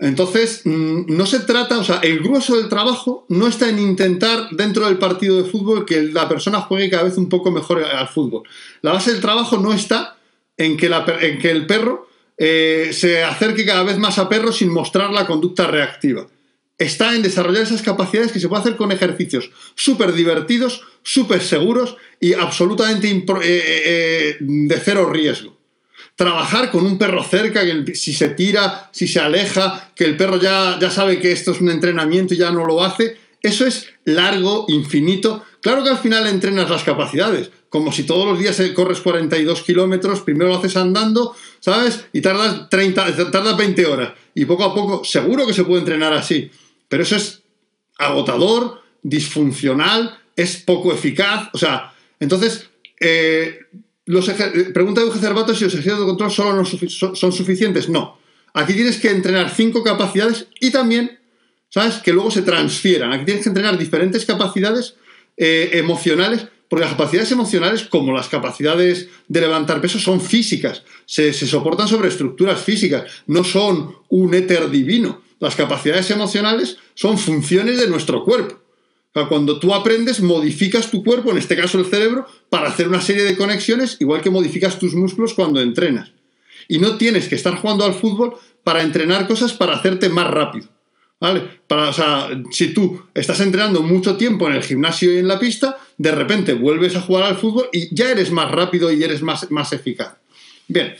Entonces, 0.02 0.62
mm, 0.64 1.04
no 1.06 1.26
se 1.26 1.38
trata, 1.38 1.78
o 1.78 1.84
sea, 1.84 2.00
el 2.02 2.18
grueso 2.18 2.56
del 2.56 2.68
trabajo 2.68 3.24
no 3.28 3.46
está 3.46 3.68
en 3.68 3.78
intentar 3.78 4.48
dentro 4.50 4.86
del 4.86 4.98
partido 4.98 5.40
de 5.40 5.48
fútbol 5.48 5.86
que 5.86 6.02
la 6.02 6.28
persona 6.28 6.60
juegue 6.60 6.90
cada 6.90 7.04
vez 7.04 7.16
un 7.18 7.28
poco 7.28 7.52
mejor 7.52 7.84
al 7.84 8.08
fútbol. 8.08 8.42
La 8.80 8.90
base 8.90 9.12
del 9.12 9.20
trabajo 9.20 9.58
no 9.58 9.72
está 9.72 10.16
en 10.56 10.76
que, 10.76 10.86
el 10.86 11.66
perro 11.66 12.08
eh, 12.36 12.90
se 12.92 13.22
acerque 13.22 13.64
cada 13.64 13.84
vez 13.84 13.96
más 13.96 14.18
a 14.18 14.28
perro 14.28 14.50
sin 14.50 14.70
mostrar 14.70 15.10
la 15.10 15.24
conducta 15.24 15.68
reactiva. 15.68 16.26
Está 16.76 17.14
en 17.14 17.22
desarrollar 17.22 17.62
esas 17.62 17.82
capacidades 17.82 18.32
que 18.32 18.40
se 18.40 18.48
puede 18.48 18.62
hacer 18.62 18.76
con 18.76 18.90
ejercicios 18.90 19.52
súper 19.76 20.14
divertidos, 20.14 20.82
súper 21.04 21.40
seguros 21.40 21.96
y 22.18 22.32
absolutamente 22.32 23.08
eh, 23.08 23.24
eh, 23.44 24.36
de 24.40 24.80
cero 24.80 25.08
riesgo 25.12 25.61
trabajar 26.16 26.70
con 26.70 26.84
un 26.84 26.98
perro 26.98 27.22
cerca, 27.24 27.62
que 27.64 27.94
si 27.94 28.12
se 28.12 28.28
tira, 28.28 28.90
si 28.92 29.08
se 29.08 29.20
aleja, 29.20 29.90
que 29.94 30.04
el 30.04 30.16
perro 30.16 30.38
ya, 30.38 30.78
ya 30.80 30.90
sabe 30.90 31.18
que 31.18 31.32
esto 31.32 31.52
es 31.52 31.60
un 31.60 31.70
entrenamiento 31.70 32.34
y 32.34 32.38
ya 32.38 32.50
no 32.50 32.66
lo 32.66 32.82
hace, 32.82 33.16
eso 33.42 33.66
es 33.66 33.88
largo, 34.04 34.66
infinito, 34.68 35.42
Claro 35.62 35.84
que 35.84 35.90
al 35.90 35.98
final 35.98 36.26
entrenas 36.26 36.68
las 36.68 36.82
capacidades, 36.82 37.52
como 37.68 37.92
si 37.92 38.02
todos 38.02 38.26
los 38.26 38.38
días 38.38 38.60
corres 38.74 39.00
42 39.00 39.62
kilómetros, 39.62 40.22
primero 40.22 40.50
lo 40.50 40.56
haces 40.56 40.76
andando, 40.76 41.36
¿sabes? 41.60 42.04
Y 42.12 42.20
tardas, 42.20 42.68
30, 42.68 43.30
tardas 43.30 43.56
20 43.56 43.86
horas. 43.86 44.12
Y 44.34 44.44
poco 44.44 44.64
a 44.64 44.74
poco, 44.74 45.04
seguro 45.04 45.46
que 45.46 45.54
se 45.54 45.62
puede 45.62 45.78
entrenar 45.78 46.12
así. 46.14 46.50
Pero 46.88 47.04
eso 47.04 47.14
es 47.14 47.42
agotador, 47.96 48.82
disfuncional, 49.02 50.18
es 50.34 50.56
poco 50.56 50.92
eficaz. 50.92 51.48
O 51.52 51.58
sea, 51.58 51.94
entonces, 52.18 52.68
eh, 52.98 53.60
los 54.06 54.28
pregunta 54.74 55.04
de 55.04 55.10
Cervato 55.12 55.54
si 55.54 55.64
los 55.64 55.74
ejercicios 55.74 56.00
de 56.00 56.06
control 56.06 56.30
solo 56.30 56.64
son 56.64 57.32
suficientes. 57.32 57.88
No. 57.88 58.18
Aquí 58.54 58.74
tienes 58.74 58.98
que 58.98 59.10
entrenar 59.10 59.50
cinco 59.50 59.82
capacidades 59.82 60.46
y 60.60 60.70
también, 60.70 61.18
¿sabes? 61.68 61.96
Que 61.96 62.12
luego 62.12 62.30
se 62.30 62.42
transfieran. 62.42 63.12
Aquí 63.12 63.24
tienes 63.24 63.44
que 63.44 63.48
entrenar 63.48 63.78
diferentes 63.78 64.26
capacidades 64.26 64.96
eh, 65.36 65.70
emocionales, 65.74 66.46
porque 66.68 66.84
las 66.84 66.92
capacidades 66.92 67.32
emocionales, 67.32 67.84
como 67.84 68.12
las 68.12 68.28
capacidades 68.28 69.08
de 69.28 69.40
levantar 69.40 69.80
peso, 69.80 69.98
son 69.98 70.20
físicas. 70.20 70.82
Se, 71.06 71.32
se 71.32 71.46
soportan 71.46 71.88
sobre 71.88 72.08
estructuras 72.08 72.60
físicas, 72.60 73.04
no 73.26 73.44
son 73.44 73.96
un 74.08 74.34
éter 74.34 74.68
divino. 74.70 75.22
Las 75.38 75.56
capacidades 75.56 76.10
emocionales 76.10 76.78
son 76.94 77.18
funciones 77.18 77.80
de 77.80 77.88
nuestro 77.88 78.24
cuerpo. 78.24 78.61
Cuando 79.12 79.58
tú 79.58 79.74
aprendes, 79.74 80.20
modificas 80.20 80.90
tu 80.90 81.04
cuerpo, 81.04 81.30
en 81.30 81.38
este 81.38 81.56
caso 81.56 81.78
el 81.78 81.84
cerebro, 81.84 82.26
para 82.48 82.68
hacer 82.68 82.88
una 82.88 83.00
serie 83.00 83.24
de 83.24 83.36
conexiones, 83.36 83.98
igual 84.00 84.22
que 84.22 84.30
modificas 84.30 84.78
tus 84.78 84.94
músculos 84.94 85.34
cuando 85.34 85.60
entrenas. 85.60 86.12
Y 86.68 86.78
no 86.78 86.96
tienes 86.96 87.28
que 87.28 87.34
estar 87.34 87.56
jugando 87.56 87.84
al 87.84 87.94
fútbol 87.94 88.34
para 88.64 88.82
entrenar 88.82 89.26
cosas 89.26 89.52
para 89.52 89.74
hacerte 89.74 90.08
más 90.08 90.28
rápido. 90.28 90.68
¿Vale? 91.20 91.42
Para, 91.68 91.90
o 91.90 91.92
sea, 91.92 92.30
si 92.50 92.74
tú 92.74 93.00
estás 93.14 93.38
entrenando 93.38 93.80
mucho 93.82 94.16
tiempo 94.16 94.48
en 94.48 94.54
el 94.54 94.62
gimnasio 94.64 95.14
y 95.14 95.18
en 95.18 95.28
la 95.28 95.38
pista, 95.38 95.78
de 95.96 96.10
repente 96.10 96.54
vuelves 96.54 96.96
a 96.96 97.00
jugar 97.00 97.24
al 97.24 97.36
fútbol 97.36 97.68
y 97.72 97.94
ya 97.94 98.10
eres 98.10 98.32
más 98.32 98.50
rápido 98.50 98.90
y 98.90 99.04
eres 99.04 99.22
más, 99.22 99.48
más 99.50 99.72
eficaz. 99.72 100.16
Bien. 100.66 100.96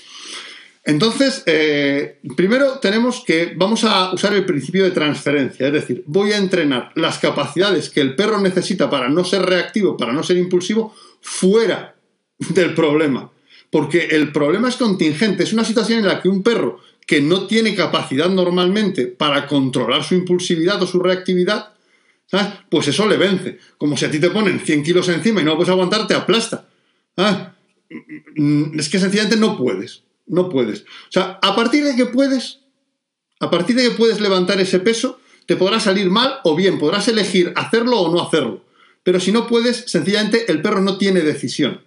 Entonces, 0.84 1.42
eh, 1.46 2.18
primero 2.36 2.78
tenemos 2.80 3.22
que, 3.24 3.52
vamos 3.56 3.84
a 3.84 4.12
usar 4.12 4.34
el 4.34 4.44
principio 4.44 4.82
de 4.84 4.90
transferencia, 4.90 5.68
es 5.68 5.72
decir, 5.72 6.02
voy 6.06 6.32
a 6.32 6.38
entrenar 6.38 6.90
las 6.96 7.18
capacidades 7.18 7.88
que 7.88 8.00
el 8.00 8.16
perro 8.16 8.40
necesita 8.40 8.90
para 8.90 9.08
no 9.08 9.24
ser 9.24 9.42
reactivo, 9.42 9.96
para 9.96 10.12
no 10.12 10.22
ser 10.22 10.38
impulsivo, 10.38 10.94
fuera 11.20 11.94
del 12.50 12.74
problema 12.74 13.30
porque 13.72 14.08
el 14.10 14.32
problema 14.32 14.68
es 14.68 14.76
contingente, 14.76 15.44
es 15.44 15.54
una 15.54 15.64
situación 15.64 16.00
en 16.00 16.06
la 16.06 16.20
que 16.20 16.28
un 16.28 16.42
perro 16.42 16.80
que 17.06 17.22
no 17.22 17.46
tiene 17.46 17.74
capacidad 17.74 18.28
normalmente 18.28 19.06
para 19.06 19.46
controlar 19.46 20.04
su 20.04 20.14
impulsividad 20.14 20.80
o 20.82 20.86
su 20.86 21.00
reactividad, 21.00 21.72
pues 22.68 22.88
eso 22.88 23.08
le 23.08 23.16
vence. 23.16 23.58
Como 23.78 23.96
si 23.96 24.04
a 24.04 24.10
ti 24.10 24.20
te 24.20 24.28
ponen 24.28 24.60
100 24.60 24.82
kilos 24.82 25.08
encima 25.08 25.40
y 25.40 25.44
no 25.44 25.56
puedes 25.56 25.70
aguantar, 25.70 26.06
te 26.06 26.12
aplasta. 26.12 26.68
Es 27.16 28.88
que 28.90 28.98
sencillamente 28.98 29.38
no 29.38 29.56
puedes, 29.56 30.02
no 30.32 30.48
puedes. 30.48 30.80
O 30.80 31.10
sea, 31.10 31.38
a 31.42 31.54
partir 31.54 31.84
de 31.84 31.94
que 31.94 32.06
puedes, 32.06 32.60
a 33.38 33.50
partir 33.50 33.76
de 33.76 33.84
que 33.84 33.94
puedes 33.94 34.20
levantar 34.20 34.60
ese 34.60 34.80
peso, 34.80 35.20
te 35.46 35.56
podrá 35.56 35.78
salir 35.78 36.10
mal 36.10 36.40
o 36.42 36.56
bien, 36.56 36.78
podrás 36.78 37.06
elegir 37.06 37.52
hacerlo 37.54 38.00
o 38.00 38.12
no 38.12 38.20
hacerlo. 38.20 38.64
Pero 39.02 39.20
si 39.20 39.30
no 39.30 39.46
puedes, 39.46 39.84
sencillamente 39.86 40.50
el 40.50 40.62
perro 40.62 40.80
no 40.80 40.96
tiene 40.96 41.20
decisión. 41.20 41.82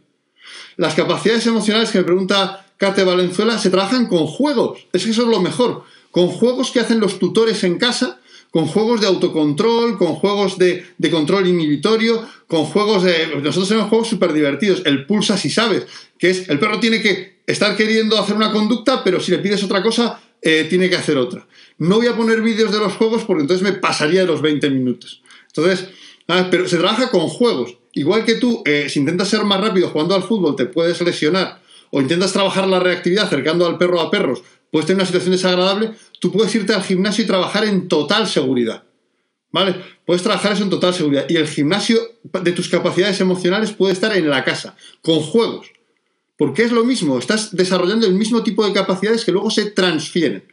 Las 0.77 0.93
capacidades 0.93 1.47
emocionales 1.47 1.89
que 1.89 1.97
me 1.97 2.03
pregunta 2.03 2.67
Cate 2.77 3.03
Valenzuela 3.03 3.57
se 3.57 3.71
trabajan 3.71 4.05
con 4.07 4.27
juegos. 4.27 4.85
Es 4.93 5.05
que 5.05 5.11
eso 5.11 5.23
es 5.23 5.29
lo 5.29 5.39
mejor. 5.39 5.83
Con 6.11 6.27
juegos 6.27 6.71
que 6.71 6.81
hacen 6.81 6.99
los 6.99 7.17
tutores 7.17 7.63
en 7.63 7.79
casa, 7.79 8.19
con 8.51 8.67
juegos 8.67 9.01
de 9.01 9.07
autocontrol, 9.07 9.97
con 9.97 10.15
juegos 10.15 10.57
de, 10.59 10.85
control 11.09 11.47
inhibitorio, 11.47 12.23
con 12.47 12.65
juegos 12.65 13.03
de... 13.03 13.27
Nosotros 13.41 13.69
tenemos 13.69 13.89
juegos 13.89 14.07
súper 14.07 14.33
divertidos. 14.33 14.83
El 14.85 15.07
pulsa 15.07 15.35
si 15.35 15.49
sabes, 15.49 15.87
que 16.19 16.29
es 16.29 16.47
el 16.49 16.59
perro 16.59 16.79
tiene 16.79 17.01
que 17.01 17.34
estar 17.47 17.75
queriendo 17.75 18.19
hacer 18.19 18.35
una 18.35 18.51
conducta, 18.51 19.03
pero 19.03 19.19
si 19.19 19.31
le 19.31 19.39
pides 19.39 19.63
otra 19.63 19.83
cosa, 19.83 20.19
eh, 20.41 20.65
tiene 20.69 20.89
que 20.89 20.95
hacer 20.95 21.17
otra. 21.17 21.47
No 21.77 21.95
voy 21.95 22.07
a 22.07 22.15
poner 22.15 22.41
vídeos 22.41 22.71
de 22.71 22.79
los 22.79 22.93
juegos 22.93 23.23
porque 23.23 23.41
entonces 23.41 23.63
me 23.63 23.73
pasaría 23.73 24.21
de 24.21 24.27
los 24.27 24.41
20 24.41 24.69
minutos. 24.69 25.21
Entonces, 25.47 25.89
ah, 26.27 26.47
pero 26.49 26.67
se 26.67 26.77
trabaja 26.77 27.09
con 27.09 27.27
juegos. 27.27 27.77
Igual 27.93 28.25
que 28.25 28.35
tú, 28.35 28.61
eh, 28.65 28.87
si 28.89 28.99
intentas 28.99 29.29
ser 29.29 29.43
más 29.43 29.61
rápido 29.61 29.89
jugando 29.89 30.15
al 30.15 30.23
fútbol, 30.23 30.55
te 30.55 30.65
puedes 30.65 31.01
lesionar, 31.01 31.61
o 31.91 32.01
intentas 32.01 32.33
trabajar 32.33 32.67
la 32.67 32.79
reactividad 32.79 33.25
acercando 33.25 33.65
al 33.65 33.77
perro 33.77 34.01
a 34.01 34.11
perros, 34.11 34.43
puedes 34.71 34.85
tener 34.85 34.97
una 34.97 35.05
situación 35.05 35.31
desagradable, 35.31 35.91
tú 36.19 36.31
puedes 36.31 36.53
irte 36.53 36.73
al 36.73 36.83
gimnasio 36.83 37.23
y 37.23 37.27
trabajar 37.27 37.63
en 37.63 37.87
total 37.87 38.27
seguridad. 38.27 38.83
¿Vale? 39.51 39.75
Puedes 40.05 40.21
trabajar 40.21 40.51
eso 40.51 40.63
en 40.63 40.69
total 40.69 40.93
seguridad. 40.93 41.25
Y 41.29 41.37
el 41.37 41.47
gimnasio 41.47 41.97
de 42.23 42.51
tus 42.51 42.67
capacidades 42.67 43.21
emocionales 43.21 43.71
puede 43.71 43.93
estar 43.93 44.15
en 44.15 44.29
la 44.29 44.43
casa, 44.43 44.75
con 45.01 45.21
juegos. 45.21 45.67
Porque 46.37 46.63
es 46.63 46.71
lo 46.71 46.83
mismo, 46.83 47.17
estás 47.17 47.55
desarrollando 47.55 48.05
el 48.05 48.13
mismo 48.13 48.43
tipo 48.43 48.65
de 48.65 48.73
capacidades 48.73 49.23
que 49.23 49.31
luego 49.31 49.49
se 49.49 49.71
transfieren. 49.71 50.43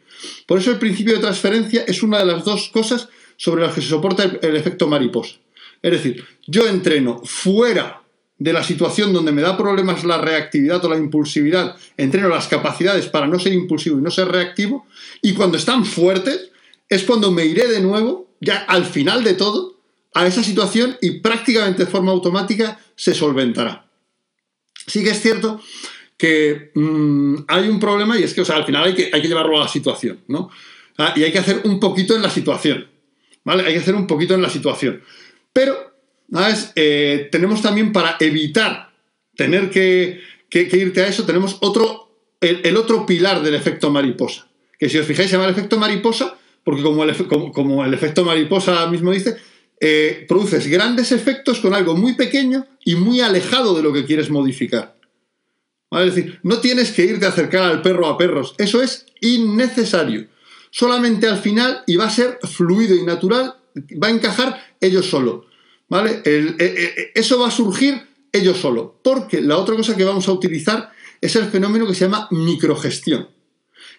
Por 0.47 0.59
eso 0.59 0.71
el 0.71 0.79
principio 0.79 1.13
de 1.13 1.19
transferencia 1.19 1.83
es 1.85 2.03
una 2.03 2.19
de 2.19 2.25
las 2.25 2.45
dos 2.45 2.69
cosas 2.69 3.09
sobre 3.35 3.63
las 3.63 3.75
que 3.75 3.81
se 3.81 3.89
soporta 3.89 4.23
el 4.23 4.55
efecto 4.55 4.87
mariposa. 4.87 5.35
Es 5.81 5.91
decir, 5.91 6.23
yo 6.47 6.67
entreno 6.67 7.21
fuera 7.25 8.01
de 8.37 8.53
la 8.53 8.63
situación 8.63 9.13
donde 9.13 9.31
me 9.31 9.41
da 9.41 9.57
problemas 9.57 10.03
la 10.03 10.17
reactividad 10.17 10.83
o 10.83 10.89
la 10.89 10.97
impulsividad, 10.97 11.75
entreno 11.97 12.29
las 12.29 12.47
capacidades 12.47 13.07
para 13.07 13.27
no 13.27 13.39
ser 13.39 13.53
impulsivo 13.53 13.99
y 13.99 14.01
no 14.01 14.11
ser 14.11 14.29
reactivo, 14.29 14.85
y 15.21 15.33
cuando 15.33 15.57
están 15.57 15.85
fuertes 15.85 16.49
es 16.89 17.03
cuando 17.03 17.31
me 17.31 17.45
iré 17.45 17.67
de 17.67 17.81
nuevo, 17.81 18.27
ya 18.39 18.57
al 18.57 18.85
final 18.85 19.23
de 19.23 19.33
todo, 19.33 19.77
a 20.13 20.27
esa 20.27 20.43
situación 20.43 20.97
y 21.01 21.19
prácticamente 21.19 21.85
de 21.85 21.91
forma 21.91 22.11
automática 22.11 22.79
se 22.95 23.13
solventará. 23.13 23.85
Sí 24.87 25.03
que 25.03 25.11
es 25.11 25.21
cierto 25.21 25.61
que 26.17 26.71
mm, 26.75 27.35
hay 27.47 27.67
un 27.67 27.79
problema 27.79 28.17
y 28.19 28.23
es 28.23 28.33
que 28.33 28.41
o 28.41 28.45
sea, 28.45 28.57
al 28.57 28.65
final 28.65 28.83
hay 28.83 28.93
que, 28.93 29.09
hay 29.11 29.21
que 29.21 29.27
llevarlo 29.27 29.57
a 29.57 29.61
la 29.61 29.67
situación, 29.67 30.19
¿no? 30.27 30.49
Ah, 30.97 31.13
y 31.15 31.23
hay 31.23 31.31
que 31.31 31.39
hacer 31.39 31.61
un 31.63 31.79
poquito 31.79 32.15
en 32.15 32.21
la 32.21 32.29
situación, 32.29 32.87
¿vale? 33.43 33.63
Hay 33.65 33.73
que 33.73 33.79
hacer 33.79 33.95
un 33.95 34.07
poquito 34.07 34.35
en 34.35 34.41
la 34.41 34.49
situación. 34.49 35.01
Pero. 35.51 35.93
Eh, 36.75 37.29
tenemos 37.31 37.61
también 37.61 37.91
para 37.91 38.17
evitar 38.19 38.91
tener 39.35 39.69
que, 39.69 40.21
irte 40.51 41.01
a 41.01 41.07
eso, 41.07 41.25
tenemos 41.25 41.57
otro, 41.61 42.09
el, 42.41 42.75
otro 42.77 43.05
pilar 43.05 43.41
del 43.41 43.55
efecto 43.55 43.91
mariposa. 43.91 44.47
Que 44.79 44.89
si 44.89 44.97
os 44.97 45.05
fijáis, 45.05 45.29
se 45.29 45.35
llama 45.35 45.47
el 45.47 45.55
efecto 45.55 45.77
mariposa, 45.77 46.35
porque 46.63 46.81
como 46.81 47.03
el, 47.03 47.15
como, 47.27 47.85
el 47.85 47.93
efecto 47.93 48.25
mariposa 48.25 48.87
mismo 48.87 49.11
dice, 49.11 49.37
eh, 49.85 50.23
produces 50.29 50.65
grandes 50.67 51.11
efectos 51.11 51.59
con 51.59 51.73
algo 51.73 51.97
muy 51.97 52.13
pequeño 52.13 52.65
y 52.85 52.95
muy 52.95 53.19
alejado 53.19 53.75
de 53.75 53.83
lo 53.83 53.91
que 53.91 54.05
quieres 54.05 54.29
modificar. 54.29 54.95
Es 55.91 56.15
decir, 56.15 56.39
no 56.41 56.59
tienes 56.59 56.93
que 56.93 57.03
irte 57.03 57.25
a 57.25 57.29
acercar 57.29 57.63
al 57.63 57.81
perro 57.81 58.07
a 58.07 58.17
perros, 58.17 58.55
eso 58.59 58.81
es 58.81 59.05
innecesario. 59.19 60.27
Solamente 60.71 61.27
al 61.27 61.37
final, 61.37 61.83
y 61.85 61.97
va 61.97 62.05
a 62.05 62.09
ser 62.09 62.39
fluido 62.43 62.95
y 62.95 63.03
natural, 63.03 63.57
va 64.01 64.07
a 64.07 64.11
encajar 64.11 64.73
ellos 64.79 65.05
solo. 65.05 65.47
¿Vale? 65.89 66.21
Eh, 66.23 66.55
eh, 66.59 67.11
eso 67.13 67.37
va 67.37 67.49
a 67.49 67.51
surgir 67.51 68.07
ellos 68.31 68.59
solo. 68.59 69.01
Porque 69.03 69.41
la 69.41 69.57
otra 69.57 69.75
cosa 69.75 69.97
que 69.97 70.05
vamos 70.05 70.29
a 70.29 70.31
utilizar 70.31 70.93
es 71.19 71.35
el 71.35 71.47
fenómeno 71.47 71.85
que 71.85 71.93
se 71.93 72.05
llama 72.05 72.29
microgestión. 72.31 73.27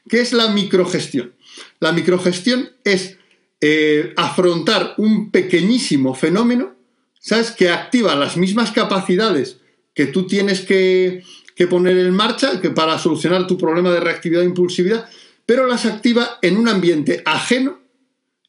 ¿Qué 0.09 0.23
es 0.23 0.33
la 0.33 0.49
microgestión? 0.49 1.35
La 1.79 1.93
microgestión 1.93 2.71
es 2.85 3.19
eh, 3.67 4.13
afrontar 4.19 4.93
un 4.99 5.31
pequeñísimo 5.31 6.15
fenómeno, 6.15 6.75
¿sabes? 7.19 7.51
Que 7.51 7.71
activa 7.71 8.15
las 8.15 8.37
mismas 8.37 8.73
capacidades 8.73 9.57
que 9.95 10.05
tú 10.05 10.27
tienes 10.27 10.61
que, 10.61 11.23
poner 11.71 11.97
en 11.97 12.15
marcha 12.15 12.61
que 12.61 12.69
para 12.69 12.99
solucionar 12.99 13.47
tu 13.47 13.57
problema 13.57 13.91
de 13.91 14.01
reactividad 14.01 14.43
e 14.43 14.49
impulsividad, 14.49 15.09
pero 15.47 15.67
las 15.67 15.87
activa 15.87 16.39
en 16.43 16.59
un 16.59 16.69
ambiente 16.69 17.23
ajeno 17.25 17.81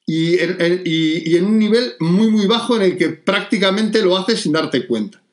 y 0.06 0.38
en, 0.38 1.46
un 1.46 1.60
nivel 1.60 1.94
muy, 2.02 2.30
muy 2.30 2.46
bajo 2.46 2.76
en 2.76 2.82
el 2.82 2.98
que 2.98 3.08
prácticamente 3.08 4.02
lo 4.02 4.18
haces 4.18 4.42
sin 4.42 4.52
darte 4.52 4.86
cuenta. 4.86 5.24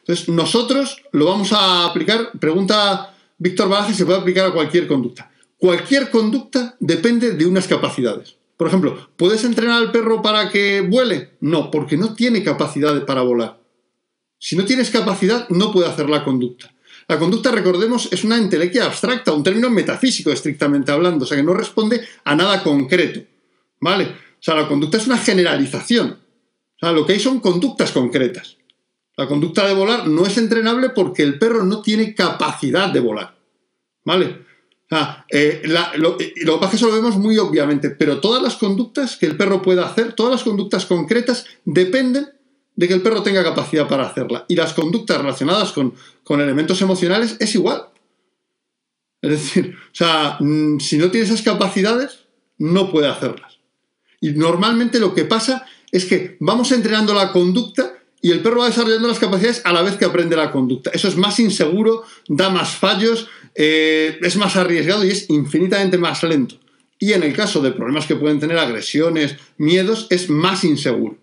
Entonces, 0.00 0.28
nosotros 0.28 1.00
lo 1.12 1.24
vamos 1.24 1.54
a 1.54 1.86
aplicar, 1.86 2.32
pregunta 2.38 3.16
Víctor 3.38 3.70
Balaje, 3.70 3.94
se 3.94 4.04
puede 4.04 4.18
aplicar 4.18 4.48
a 4.48 4.52
cualquier 4.52 4.86
conducta. 4.86 5.32
Cualquier 5.56 6.10
conducta 6.10 6.76
depende 6.80 7.30
de 7.30 7.46
unas 7.46 7.66
capacidades. 7.66 8.41
Por 8.56 8.68
ejemplo, 8.68 9.10
¿puedes 9.16 9.44
entrenar 9.44 9.82
al 9.82 9.92
perro 9.92 10.22
para 10.22 10.50
que 10.50 10.80
vuele? 10.80 11.36
No, 11.40 11.70
porque 11.70 11.96
no 11.96 12.14
tiene 12.14 12.42
capacidad 12.42 13.04
para 13.06 13.22
volar. 13.22 13.60
Si 14.38 14.56
no 14.56 14.64
tienes 14.64 14.90
capacidad, 14.90 15.48
no 15.48 15.72
puede 15.72 15.88
hacer 15.88 16.08
la 16.08 16.24
conducta. 16.24 16.72
La 17.08 17.18
conducta, 17.18 17.50
recordemos, 17.50 18.08
es 18.12 18.24
una 18.24 18.36
entelequia 18.36 18.86
abstracta, 18.86 19.32
un 19.32 19.42
término 19.42 19.70
metafísico 19.70 20.30
estrictamente 20.30 20.92
hablando, 20.92 21.24
o 21.24 21.26
sea 21.26 21.36
que 21.36 21.42
no 21.42 21.54
responde 21.54 22.00
a 22.24 22.34
nada 22.34 22.62
concreto. 22.62 23.20
¿Vale? 23.80 24.04
O 24.04 24.42
sea, 24.44 24.54
la 24.54 24.68
conducta 24.68 24.96
es 24.96 25.06
una 25.06 25.18
generalización. 25.18 26.10
O 26.10 26.78
sea, 26.78 26.92
lo 26.92 27.06
que 27.06 27.14
hay 27.14 27.20
son 27.20 27.40
conductas 27.40 27.92
concretas. 27.92 28.56
La 29.16 29.26
conducta 29.26 29.66
de 29.66 29.74
volar 29.74 30.08
no 30.08 30.26
es 30.26 30.38
entrenable 30.38 30.90
porque 30.90 31.22
el 31.22 31.38
perro 31.38 31.64
no 31.64 31.82
tiene 31.82 32.14
capacidad 32.14 32.88
de 32.90 33.00
volar. 33.00 33.36
¿Vale? 34.04 34.44
O 34.92 34.94
sea, 34.94 35.24
eh, 35.30 35.62
lo, 35.96 36.18
que 36.18 36.34
pasa 36.60 36.64
es 36.64 36.70
que 36.70 36.76
eso 36.76 36.86
lo 36.88 36.92
vemos 36.92 37.16
muy 37.16 37.38
obviamente, 37.38 37.88
pero 37.88 38.20
todas 38.20 38.42
las 38.42 38.56
conductas 38.56 39.16
que 39.16 39.24
el 39.24 39.38
perro 39.38 39.62
pueda 39.62 39.86
hacer, 39.86 40.12
todas 40.12 40.32
las 40.32 40.42
conductas 40.42 40.84
concretas, 40.84 41.46
dependen 41.64 42.28
de 42.76 42.88
que 42.88 42.92
el 42.92 43.00
perro 43.00 43.22
tenga 43.22 43.42
capacidad 43.42 43.88
para 43.88 44.06
hacerla. 44.06 44.44
Y 44.48 44.54
las 44.54 44.74
conductas 44.74 45.16
relacionadas 45.16 45.72
con, 45.72 45.94
con 46.24 46.42
elementos 46.42 46.82
emocionales 46.82 47.38
es 47.40 47.54
igual. 47.54 47.86
Es 49.22 49.30
decir, 49.30 49.76
o 49.80 49.94
sea, 49.94 50.36
mm, 50.38 50.78
si 50.78 50.98
no 50.98 51.10
tiene 51.10 51.26
esas 51.26 51.40
capacidades, 51.40 52.26
no 52.58 52.90
puede 52.90 53.08
hacerlas. 53.08 53.60
Y 54.20 54.32
normalmente 54.32 55.00
lo 55.00 55.14
que 55.14 55.24
pasa 55.24 55.64
es 55.90 56.04
que 56.04 56.36
vamos 56.38 56.70
entrenando 56.70 57.14
la 57.14 57.32
conducta 57.32 57.94
y 58.24 58.30
el 58.30 58.40
perro 58.40 58.60
va 58.60 58.66
desarrollando 58.66 59.08
las 59.08 59.18
capacidades 59.18 59.62
a 59.64 59.72
la 59.72 59.82
vez 59.82 59.96
que 59.96 60.04
aprende 60.04 60.36
la 60.36 60.52
conducta. 60.52 60.90
Eso 60.94 61.08
es 61.08 61.16
más 61.16 61.40
inseguro, 61.40 62.04
da 62.28 62.50
más 62.50 62.76
fallos, 62.76 63.28
eh, 63.54 64.18
es 64.20 64.36
más 64.36 64.56
arriesgado 64.56 65.04
y 65.04 65.10
es 65.10 65.28
infinitamente 65.30 65.98
más 65.98 66.22
lento. 66.22 66.56
Y 66.98 67.12
en 67.12 67.22
el 67.22 67.32
caso 67.32 67.60
de 67.60 67.72
problemas 67.72 68.06
que 68.06 68.16
pueden 68.16 68.38
tener 68.38 68.58
agresiones, 68.58 69.36
miedos, 69.58 70.06
es 70.10 70.30
más 70.30 70.62
inseguro. 70.64 71.18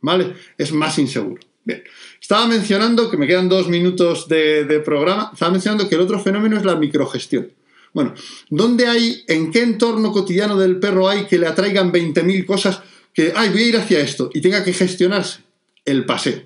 ¿Vale? 0.00 0.34
Es 0.56 0.72
más 0.72 0.98
inseguro. 0.98 1.40
Bien. 1.64 1.82
Estaba 2.20 2.46
mencionando, 2.46 3.10
que 3.10 3.16
me 3.16 3.26
quedan 3.26 3.48
dos 3.48 3.68
minutos 3.68 4.26
de, 4.28 4.82
programa, 4.84 5.30
estaba 5.32 5.52
mencionando 5.52 5.88
que 5.88 5.94
el 5.94 6.00
otro 6.00 6.18
fenómeno 6.18 6.56
es 6.56 6.64
la 6.64 6.76
microgestión. 6.76 7.52
Bueno, 7.92 8.14
¿dónde 8.50 8.86
hay, 8.86 9.22
en 9.28 9.50
qué 9.50 9.62
entorno 9.62 10.12
cotidiano 10.12 10.58
del 10.58 10.78
perro 10.78 11.08
hay 11.08 11.26
que 11.26 11.38
le 11.38 11.46
atraigan 11.46 11.92
20.000 11.92 12.44
cosas 12.44 12.82
que, 13.14 13.32
ay, 13.34 13.50
voy 13.50 13.62
a 13.62 13.66
ir 13.66 13.76
hacia 13.76 14.00
esto 14.00 14.30
y 14.34 14.40
tenga 14.40 14.64
que 14.64 14.72
gestionarse? 14.72 15.40
El 15.84 16.04
paseo. 16.04 16.42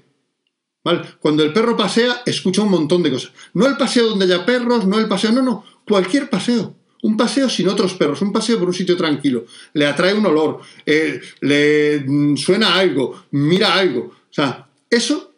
Cuando 1.20 1.44
el 1.44 1.52
perro 1.52 1.76
pasea, 1.76 2.22
escucha 2.26 2.62
un 2.62 2.70
montón 2.70 3.02
de 3.02 3.10
cosas. 3.10 3.32
No 3.54 3.66
el 3.66 3.76
paseo 3.76 4.08
donde 4.08 4.24
haya 4.24 4.44
perros, 4.44 4.86
no 4.86 4.98
el 4.98 5.08
paseo, 5.08 5.32
no, 5.32 5.42
no, 5.42 5.64
cualquier 5.86 6.28
paseo. 6.28 6.74
Un 7.02 7.16
paseo 7.16 7.48
sin 7.48 7.68
otros 7.68 7.94
perros, 7.94 8.22
un 8.22 8.32
paseo 8.32 8.58
por 8.58 8.68
un 8.68 8.74
sitio 8.74 8.96
tranquilo. 8.96 9.44
Le 9.72 9.86
atrae 9.86 10.14
un 10.14 10.26
olor, 10.26 10.60
eh, 10.86 11.20
le 11.40 12.04
mm, 12.06 12.36
suena 12.36 12.74
algo, 12.74 13.24
mira 13.32 13.74
algo. 13.74 14.00
O 14.02 14.32
sea, 14.34 14.68
eso 14.88 15.32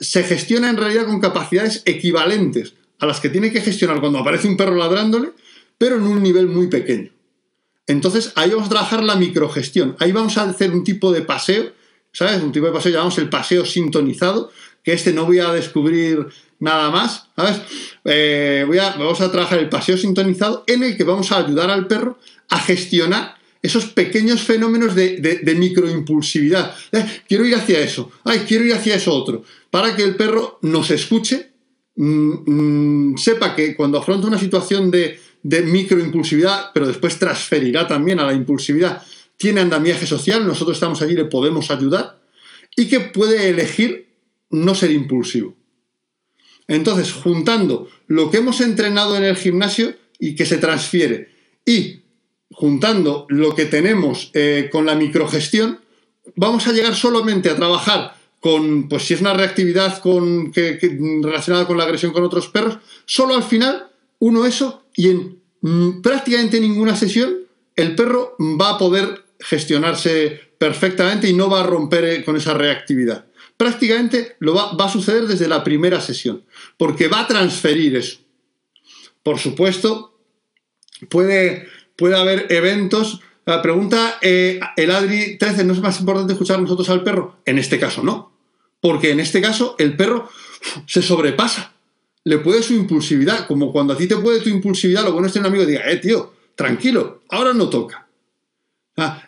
se 0.00 0.24
gestiona 0.24 0.70
en 0.70 0.76
realidad 0.76 1.06
con 1.06 1.20
capacidades 1.20 1.82
equivalentes 1.84 2.74
a 2.98 3.06
las 3.06 3.20
que 3.20 3.28
tiene 3.28 3.52
que 3.52 3.60
gestionar 3.60 4.00
cuando 4.00 4.18
aparece 4.18 4.48
un 4.48 4.56
perro 4.56 4.76
ladrándole, 4.76 5.32
pero 5.78 5.96
en 5.96 6.02
un 6.02 6.22
nivel 6.22 6.46
muy 6.46 6.68
pequeño. 6.68 7.10
Entonces 7.86 8.32
ahí 8.36 8.50
vamos 8.50 8.66
a 8.66 8.70
trabajar 8.70 9.02
la 9.02 9.16
microgestión. 9.16 9.96
Ahí 9.98 10.12
vamos 10.12 10.38
a 10.38 10.44
hacer 10.44 10.72
un 10.72 10.84
tipo 10.84 11.12
de 11.12 11.22
paseo, 11.22 11.72
¿sabes? 12.12 12.42
Un 12.42 12.52
tipo 12.52 12.66
de 12.66 12.72
paseo 12.72 12.92
llamamos 12.92 13.18
el 13.18 13.28
paseo 13.28 13.64
sintonizado, 13.64 14.50
que 14.82 14.92
este 14.92 15.12
no 15.12 15.26
voy 15.26 15.38
a 15.38 15.52
descubrir 15.52 16.26
nada 16.58 16.90
más, 16.90 17.28
¿sabes? 17.34 17.60
Eh, 18.04 18.64
a, 18.80 18.96
vamos 18.96 19.20
a 19.20 19.32
trabajar 19.32 19.58
el 19.58 19.68
paseo 19.68 19.96
sintonizado 19.96 20.64
en 20.66 20.84
el 20.84 20.96
que 20.96 21.04
vamos 21.04 21.32
a 21.32 21.38
ayudar 21.38 21.70
al 21.70 21.86
perro 21.86 22.18
a 22.48 22.58
gestionar 22.58 23.36
esos 23.62 23.86
pequeños 23.86 24.42
fenómenos 24.42 24.94
de, 24.94 25.54
microimpulsividad. 25.56 26.74
Eh, 26.90 27.22
quiero 27.28 27.46
ir 27.46 27.54
hacia 27.54 27.80
eso, 27.80 28.10
ay, 28.24 28.40
quiero 28.46 28.64
ir 28.64 28.74
hacia 28.74 28.96
eso 28.96 29.12
otro, 29.12 29.44
para 29.70 29.94
que 29.94 30.02
el 30.02 30.16
perro 30.16 30.58
nos 30.62 30.90
escuche, 30.90 31.50
mm, 31.96 33.12
mm, 33.12 33.16
sepa 33.18 33.54
que 33.54 33.76
cuando 33.76 33.98
afronta 33.98 34.26
una 34.26 34.38
situación 34.38 34.90
de, 34.90 35.18
de 35.42 35.62
microimpulsividad, 35.62 36.70
pero 36.74 36.86
después 36.86 37.18
transferirá 37.18 37.86
también 37.86 38.18
a 38.20 38.26
la 38.26 38.32
impulsividad, 38.32 39.02
tiene 39.42 39.60
andamiaje 39.60 40.06
social, 40.06 40.46
nosotros 40.46 40.76
estamos 40.76 41.02
allí, 41.02 41.16
le 41.16 41.24
podemos 41.24 41.72
ayudar, 41.72 42.22
y 42.76 42.86
que 42.86 43.00
puede 43.00 43.48
elegir 43.48 44.06
no 44.50 44.76
ser 44.76 44.92
impulsivo. 44.92 45.56
Entonces, 46.68 47.12
juntando 47.12 47.88
lo 48.06 48.30
que 48.30 48.36
hemos 48.36 48.60
entrenado 48.60 49.16
en 49.16 49.24
el 49.24 49.34
gimnasio 49.34 49.96
y 50.20 50.36
que 50.36 50.46
se 50.46 50.58
transfiere, 50.58 51.32
y 51.66 52.02
juntando 52.52 53.26
lo 53.30 53.52
que 53.56 53.64
tenemos 53.64 54.30
eh, 54.32 54.68
con 54.70 54.86
la 54.86 54.94
microgestión, 54.94 55.80
vamos 56.36 56.68
a 56.68 56.72
llegar 56.72 56.94
solamente 56.94 57.50
a 57.50 57.56
trabajar 57.56 58.14
con, 58.38 58.88
pues 58.88 59.02
si 59.02 59.14
es 59.14 59.20
una 59.22 59.34
reactividad 59.34 59.98
con, 59.98 60.52
relacionada 60.54 61.66
con 61.66 61.78
la 61.78 61.82
agresión 61.82 62.12
con 62.12 62.22
otros 62.22 62.46
perros, 62.46 62.78
solo 63.06 63.34
al 63.34 63.42
final 63.42 63.88
uno 64.20 64.46
eso 64.46 64.84
y 64.94 65.10
en 65.10 65.38
mm, 65.62 66.00
prácticamente 66.00 66.60
ninguna 66.60 66.94
sesión 66.94 67.38
el 67.74 67.96
perro 67.96 68.36
va 68.38 68.70
a 68.70 68.78
poder 68.78 69.21
gestionarse 69.42 70.54
perfectamente 70.58 71.28
y 71.28 71.34
no 71.34 71.50
va 71.50 71.60
a 71.60 71.66
romper 71.66 72.04
eh, 72.04 72.24
con 72.24 72.36
esa 72.36 72.54
reactividad. 72.54 73.26
Prácticamente 73.56 74.36
lo 74.40 74.54
va, 74.54 74.84
a 74.84 74.88
suceder 74.88 75.26
desde 75.26 75.48
la 75.48 75.62
primera 75.62 76.00
sesión, 76.00 76.44
porque 76.76 77.08
va 77.08 77.20
a 77.20 77.26
transferir 77.26 77.96
eso. 77.96 78.18
Por 79.22 79.38
supuesto, 79.38 80.18
puede 81.08 81.68
puede 81.96 82.16
haber 82.16 82.46
eventos. 82.50 83.20
La 83.44 83.62
pregunta, 83.62 84.18
eh, 84.22 84.60
el 84.76 84.90
Adri 84.90 85.36
13, 85.38 85.64
¿no 85.64 85.72
es 85.72 85.80
más 85.80 86.00
importante 86.00 86.32
escuchar 86.32 86.60
nosotros 86.60 86.88
al 86.90 87.02
perro? 87.02 87.38
En 87.44 87.58
este 87.58 87.78
caso 87.78 88.02
no, 88.02 88.32
porque 88.80 89.10
en 89.10 89.20
este 89.20 89.40
caso 89.40 89.74
el 89.78 89.96
perro 89.96 90.28
se 90.86 91.02
sobrepasa, 91.02 91.74
le 92.24 92.38
puede 92.38 92.62
su 92.62 92.74
impulsividad, 92.74 93.46
como 93.46 93.72
cuando 93.72 93.94
a 93.94 93.96
ti 93.96 94.06
te 94.06 94.16
puede 94.16 94.40
tu 94.40 94.48
impulsividad, 94.48 95.04
lo 95.04 95.12
bueno 95.12 95.26
es 95.26 95.32
tener 95.32 95.46
un 95.46 95.52
amigo 95.52 95.66
que 95.66 95.72
diga, 95.72 95.90
eh, 95.90 95.96
tío, 95.96 96.32
tranquilo, 96.54 97.22
ahora 97.30 97.52
no 97.52 97.68
toca. 97.68 98.01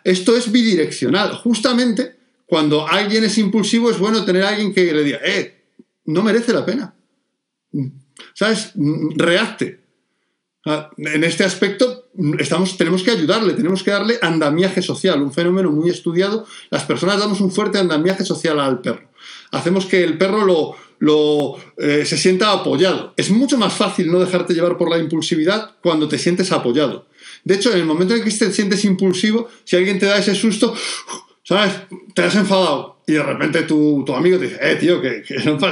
Esto 0.03 0.35
es 0.35 0.51
bidireccional, 0.51 1.33
justamente 1.35 2.15
cuando 2.45 2.87
alguien 2.87 3.23
es 3.23 3.37
impulsivo 3.37 3.89
es 3.89 3.97
bueno 3.97 4.23
tener 4.23 4.43
a 4.43 4.49
alguien 4.49 4.73
que 4.73 4.93
le 4.93 5.03
diga, 5.03 5.19
eh, 5.23 5.63
no 6.05 6.21
merece 6.21 6.53
la 6.53 6.65
pena. 6.65 6.93
¿Sabes? 8.33 8.71
Reacte. 8.75 9.83
En 10.97 11.23
este 11.23 11.43
aspecto 11.43 12.09
tenemos 12.77 13.03
que 13.03 13.11
ayudarle, 13.11 13.53
tenemos 13.53 13.83
que 13.83 13.91
darle 13.91 14.17
andamiaje 14.21 14.81
social, 14.81 15.21
un 15.21 15.33
fenómeno 15.33 15.71
muy 15.71 15.89
estudiado. 15.89 16.45
Las 16.69 16.83
personas 16.83 17.19
damos 17.19 17.41
un 17.41 17.51
fuerte 17.51 17.77
andamiaje 17.77 18.25
social 18.25 18.59
al 18.59 18.81
perro. 18.81 19.09
Hacemos 19.51 19.85
que 19.85 20.03
el 20.03 20.17
perro 20.17 20.43
lo, 20.43 20.75
lo 20.99 21.57
eh, 21.77 22.05
se 22.05 22.17
sienta 22.17 22.51
apoyado. 22.51 23.13
Es 23.15 23.29
mucho 23.29 23.57
más 23.57 23.73
fácil 23.73 24.11
no 24.11 24.19
dejarte 24.19 24.53
llevar 24.53 24.77
por 24.77 24.89
la 24.89 24.97
impulsividad 24.97 25.71
cuando 25.81 26.07
te 26.07 26.17
sientes 26.17 26.51
apoyado. 26.51 27.07
De 27.45 27.55
hecho, 27.55 27.71
en 27.71 27.79
el 27.79 27.85
momento 27.85 28.15
en 28.15 28.23
que 28.23 28.31
te 28.31 28.51
sientes 28.51 28.83
impulsivo, 28.83 29.47
si 29.63 29.77
alguien 29.77 29.99
te 29.99 30.07
da 30.07 30.17
ese 30.17 30.35
susto, 30.35 30.75
¿sabes? 31.43 31.73
Te 32.13 32.23
has 32.23 32.35
enfadado 32.35 32.95
y 33.07 33.13
de 33.13 33.23
repente 33.23 33.61
tu, 33.61 34.03
tu 34.05 34.13
amigo 34.13 34.37
te 34.39 34.45
dice, 34.45 34.57
eh, 34.59 34.75
tío, 34.75 34.99
que, 34.99 35.23
no 35.45 35.57
te 35.57 35.65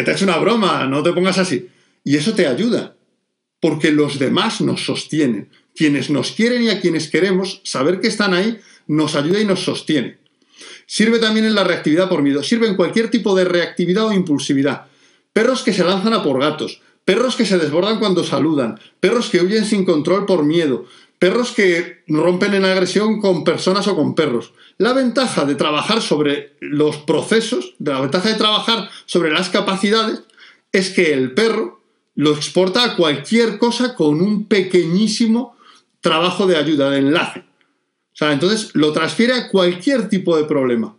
ha 0.00 0.12
hecho 0.12 0.24
una 0.24 0.38
broma, 0.38 0.86
no 0.86 1.02
te 1.02 1.12
pongas 1.12 1.38
así. 1.38 1.68
Y 2.02 2.16
eso 2.16 2.34
te 2.34 2.46
ayuda, 2.46 2.96
porque 3.60 3.92
los 3.92 4.18
demás 4.18 4.60
nos 4.60 4.84
sostienen 4.84 5.48
quienes 5.74 6.10
nos 6.10 6.32
quieren 6.32 6.62
y 6.64 6.70
a 6.70 6.80
quienes 6.80 7.08
queremos, 7.08 7.60
saber 7.64 8.00
que 8.00 8.08
están 8.08 8.34
ahí 8.34 8.58
nos 8.86 9.14
ayuda 9.14 9.40
y 9.40 9.44
nos 9.44 9.60
sostiene. 9.60 10.18
Sirve 10.86 11.18
también 11.18 11.46
en 11.46 11.54
la 11.54 11.64
reactividad 11.64 12.08
por 12.08 12.22
miedo, 12.22 12.42
sirve 12.42 12.68
en 12.68 12.76
cualquier 12.76 13.10
tipo 13.10 13.34
de 13.34 13.44
reactividad 13.44 14.06
o 14.06 14.12
impulsividad. 14.12 14.86
Perros 15.32 15.62
que 15.62 15.72
se 15.72 15.84
lanzan 15.84 16.12
a 16.12 16.22
por 16.22 16.40
gatos, 16.40 16.80
perros 17.04 17.36
que 17.36 17.46
se 17.46 17.58
desbordan 17.58 17.98
cuando 17.98 18.22
saludan, 18.24 18.78
perros 19.00 19.30
que 19.30 19.40
huyen 19.40 19.64
sin 19.64 19.84
control 19.84 20.26
por 20.26 20.44
miedo, 20.44 20.86
perros 21.18 21.52
que 21.52 22.02
rompen 22.08 22.54
en 22.54 22.64
agresión 22.64 23.20
con 23.20 23.44
personas 23.44 23.86
o 23.88 23.96
con 23.96 24.14
perros. 24.14 24.52
La 24.78 24.92
ventaja 24.92 25.44
de 25.44 25.54
trabajar 25.54 26.02
sobre 26.02 26.56
los 26.60 26.96
procesos, 26.98 27.74
la 27.78 28.00
ventaja 28.00 28.28
de 28.28 28.34
trabajar 28.34 28.90
sobre 29.06 29.30
las 29.30 29.48
capacidades, 29.48 30.22
es 30.72 30.90
que 30.90 31.12
el 31.12 31.32
perro 31.32 31.80
lo 32.16 32.32
exporta 32.32 32.84
a 32.84 32.96
cualquier 32.96 33.58
cosa 33.58 33.94
con 33.94 34.20
un 34.20 34.46
pequeñísimo 34.46 35.56
trabajo 36.00 36.46
de 36.46 36.56
ayuda, 36.56 36.90
de 36.90 36.98
enlace. 36.98 37.40
O 37.40 38.16
sea, 38.16 38.32
entonces 38.32 38.70
lo 38.74 38.92
transfiere 38.92 39.34
a 39.34 39.48
cualquier 39.48 40.08
tipo 40.08 40.36
de 40.36 40.44
problema. 40.44 40.96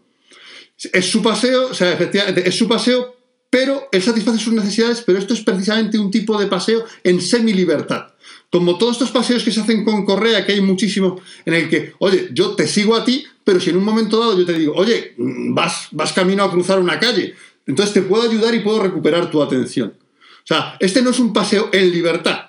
Es 0.92 1.10
su 1.10 1.22
paseo, 1.22 1.68
o 1.68 1.74
sea, 1.74 1.94
efectivamente, 1.94 2.48
es 2.48 2.56
su 2.58 2.68
paseo, 2.68 3.16
pero 3.50 3.88
él 3.92 4.02
satisface 4.02 4.40
sus 4.40 4.54
necesidades, 4.54 5.02
pero 5.02 5.18
esto 5.18 5.34
es 5.34 5.42
precisamente 5.42 5.98
un 5.98 6.12
tipo 6.12 6.38
de 6.38 6.48
paseo 6.48 6.84
en 7.04 7.22
semi-libertad. 7.22 8.15
Como 8.56 8.78
todos 8.78 8.94
estos 8.94 9.12
paseos 9.12 9.44
que 9.44 9.52
se 9.52 9.60
hacen 9.60 9.84
con 9.84 10.06
correa, 10.06 10.46
que 10.46 10.54
hay 10.54 10.62
muchísimos, 10.62 11.22
en 11.46 11.56
el 11.56 11.70
que, 11.70 11.92
oye, 12.00 12.30
yo 12.32 12.56
te 12.56 12.68
sigo 12.68 12.96
a 12.96 13.04
ti, 13.04 13.26
pero 13.44 13.60
si 13.60 13.72
en 13.72 13.76
un 13.76 13.84
momento 13.84 14.18
dado 14.18 14.40
yo 14.40 14.46
te 14.46 14.54
digo, 14.54 14.72
oye, 14.78 15.14
vas, 15.18 15.90
vas 15.92 16.14
camino 16.14 16.42
a 16.42 16.50
cruzar 16.50 16.80
una 16.80 16.98
calle, 16.98 17.36
entonces 17.68 17.94
te 17.94 18.02
puedo 18.02 18.24
ayudar 18.24 18.56
y 18.56 18.62
puedo 18.62 18.82
recuperar 18.82 19.30
tu 19.30 19.44
atención. 19.44 19.94
O 20.00 20.48
sea, 20.48 20.78
este 20.80 21.02
no 21.02 21.10
es 21.10 21.20
un 21.20 21.34
paseo 21.34 21.68
en 21.74 21.92
libertad, 21.92 22.46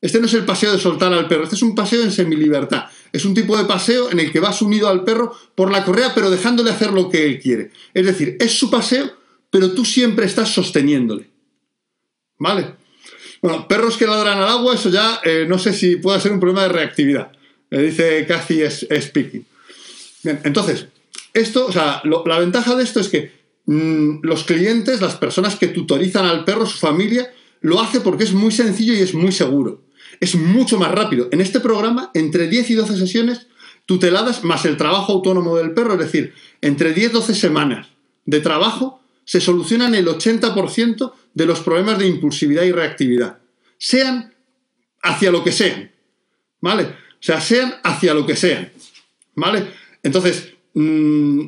este 0.00 0.20
no 0.20 0.26
es 0.26 0.34
el 0.34 0.44
paseo 0.44 0.70
de 0.70 0.78
soltar 0.78 1.12
al 1.12 1.26
perro, 1.26 1.42
este 1.42 1.56
es 1.56 1.62
un 1.62 1.74
paseo 1.74 2.04
en 2.04 2.12
semilibertad. 2.12 2.84
Es 3.10 3.24
un 3.24 3.34
tipo 3.34 3.56
de 3.56 3.64
paseo 3.64 4.12
en 4.12 4.20
el 4.20 4.30
que 4.30 4.38
vas 4.38 4.62
unido 4.62 4.88
al 4.88 5.02
perro 5.02 5.36
por 5.56 5.72
la 5.72 5.84
correa, 5.84 6.14
pero 6.14 6.30
dejándole 6.30 6.70
hacer 6.70 6.92
lo 6.92 7.10
que 7.10 7.26
él 7.26 7.40
quiere. 7.40 7.72
Es 7.94 8.06
decir, 8.06 8.36
es 8.38 8.56
su 8.56 8.70
paseo, 8.70 9.10
pero 9.50 9.72
tú 9.72 9.84
siempre 9.84 10.24
estás 10.24 10.54
sosteniéndole. 10.54 11.32
¿Vale? 12.38 12.81
Bueno, 13.42 13.68
perros 13.68 13.98
que 13.98 14.06
ladran 14.06 14.38
al 14.38 14.48
agua, 14.48 14.74
eso 14.74 14.88
ya 14.88 15.20
eh, 15.24 15.44
no 15.46 15.58
sé 15.58 15.74
si 15.74 15.96
puede 15.96 16.20
ser 16.20 16.32
un 16.32 16.40
problema 16.40 16.62
de 16.62 16.70
reactividad. 16.70 17.32
Le 17.68 17.82
dice 17.82 18.24
Cathy 18.26 18.60
Speaking. 18.70 19.44
Bien, 20.22 20.40
entonces, 20.44 20.86
esto, 21.34 21.66
o 21.66 21.72
sea, 21.72 22.00
la 22.04 22.38
ventaja 22.38 22.74
de 22.76 22.84
esto 22.84 23.00
es 23.00 23.08
que 23.08 23.32
mm, 23.66 24.20
los 24.22 24.44
clientes, 24.44 25.00
las 25.00 25.16
personas 25.16 25.56
que 25.56 25.68
tutorizan 25.68 26.24
al 26.24 26.44
perro, 26.44 26.64
su 26.64 26.78
familia, 26.78 27.30
lo 27.60 27.80
hace 27.80 28.00
porque 28.00 28.24
es 28.24 28.32
muy 28.32 28.52
sencillo 28.52 28.94
y 28.94 29.00
es 29.00 29.12
muy 29.12 29.32
seguro 29.32 29.82
es 30.22 30.36
mucho 30.36 30.78
más 30.78 30.92
rápido. 30.92 31.28
En 31.32 31.40
este 31.40 31.58
programa, 31.58 32.12
entre 32.14 32.46
10 32.46 32.70
y 32.70 32.74
12 32.74 32.96
sesiones 32.96 33.48
tuteladas 33.86 34.44
más 34.44 34.64
el 34.64 34.76
trabajo 34.76 35.12
autónomo 35.12 35.56
del 35.56 35.72
perro, 35.72 35.94
es 35.94 35.98
decir, 35.98 36.32
entre 36.60 36.92
10 36.92 37.10
y 37.10 37.12
12 37.12 37.34
semanas 37.34 37.88
de 38.24 38.38
trabajo 38.38 39.00
se 39.24 39.40
solucionan 39.40 39.96
el 39.96 40.06
80% 40.06 41.12
de 41.34 41.46
los 41.46 41.60
problemas 41.60 41.98
de 41.98 42.06
impulsividad 42.06 42.62
y 42.62 42.72
reactividad. 42.72 43.38
Sean 43.78 44.34
hacia 45.02 45.30
lo 45.30 45.42
que 45.42 45.52
sean. 45.52 45.90
¿Vale? 46.60 46.84
O 46.84 47.24
sea, 47.24 47.40
sean 47.40 47.74
hacia 47.82 48.14
lo 48.14 48.26
que 48.26 48.36
sean. 48.36 48.72
¿Vale? 49.34 49.66
Entonces, 50.02 50.54
mm, 50.74 51.40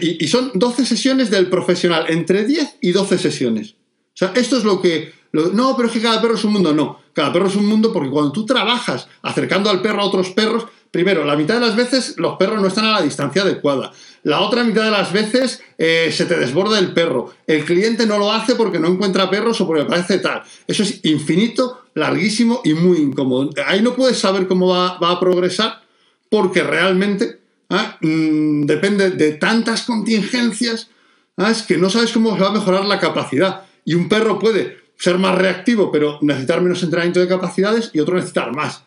y, 0.00 0.26
son 0.26 0.52
12 0.54 0.86
sesiones 0.86 1.30
del 1.30 1.48
profesional, 1.48 2.06
entre 2.08 2.44
10 2.44 2.78
y 2.80 2.92
12 2.92 3.18
sesiones. 3.18 3.72
O 3.72 4.16
sea, 4.16 4.32
esto 4.34 4.56
es 4.56 4.64
lo 4.64 4.80
que... 4.80 5.12
no, 5.32 5.76
pero 5.76 5.88
es 5.88 5.94
que 5.94 6.00
cada 6.00 6.20
perro 6.20 6.34
es 6.34 6.44
un 6.44 6.52
mundo. 6.52 6.72
No, 6.72 7.00
cada 7.12 7.32
perro 7.32 7.48
es 7.48 7.56
un 7.56 7.66
mundo 7.66 7.92
porque 7.92 8.10
cuando 8.10 8.32
tú 8.32 8.46
trabajas 8.46 9.08
acercando 9.22 9.70
al 9.70 9.82
perro 9.82 10.02
a 10.02 10.06
otros 10.06 10.30
perros, 10.30 10.66
primero, 10.90 11.24
la 11.24 11.36
mitad 11.36 11.54
de 11.54 11.60
las 11.60 11.76
veces 11.76 12.14
los 12.18 12.36
perros 12.36 12.60
no 12.60 12.68
están 12.68 12.84
a 12.86 12.92
la 12.92 13.02
distancia 13.02 13.42
adecuada. 13.42 13.92
La 14.24 14.40
otra 14.40 14.64
mitad 14.64 14.84
de 14.84 14.90
las 14.90 15.12
veces 15.12 15.62
eh, 15.76 16.10
se 16.10 16.24
te 16.24 16.36
desborda 16.36 16.78
el 16.78 16.92
perro. 16.92 17.34
El 17.46 17.64
cliente 17.64 18.06
no 18.06 18.18
lo 18.18 18.32
hace 18.32 18.54
porque 18.54 18.78
no 18.78 18.88
encuentra 18.88 19.30
perros 19.30 19.60
o 19.60 19.66
porque 19.66 19.84
parece 19.84 20.18
tal. 20.18 20.42
Eso 20.66 20.82
es 20.82 21.00
infinito, 21.04 21.82
larguísimo 21.94 22.62
y 22.64 22.72
muy 22.72 22.98
incómodo. 22.98 23.50
Ahí 23.66 23.82
no 23.82 23.94
puedes 23.94 24.18
saber 24.18 24.48
cómo 24.48 24.68
va, 24.68 24.96
a 24.96 25.20
progresar 25.20 25.82
porque 26.30 26.62
realmente 26.62 27.38
¿ah? 27.68 27.98
mm, 28.00 28.64
depende 28.64 29.10
de 29.10 29.32
tantas 29.32 29.82
contingencias 29.82 30.88
¿ah? 31.36 31.50
es 31.50 31.62
que 31.62 31.76
no 31.76 31.90
sabes 31.90 32.10
cómo 32.10 32.34
se 32.34 32.42
va 32.42 32.48
a 32.48 32.52
mejorar 32.52 32.86
la 32.86 32.98
capacidad. 32.98 33.66
Y 33.84 33.94
un 33.94 34.08
perro 34.08 34.38
puede 34.38 34.78
ser 34.96 35.18
más 35.18 35.36
reactivo, 35.36 35.92
pero 35.92 36.18
necesitar 36.22 36.62
menos 36.62 36.82
entrenamiento 36.82 37.20
de 37.20 37.28
capacidades 37.28 37.90
y 37.92 38.00
otro 38.00 38.14
necesitar 38.14 38.54
más. 38.56 38.84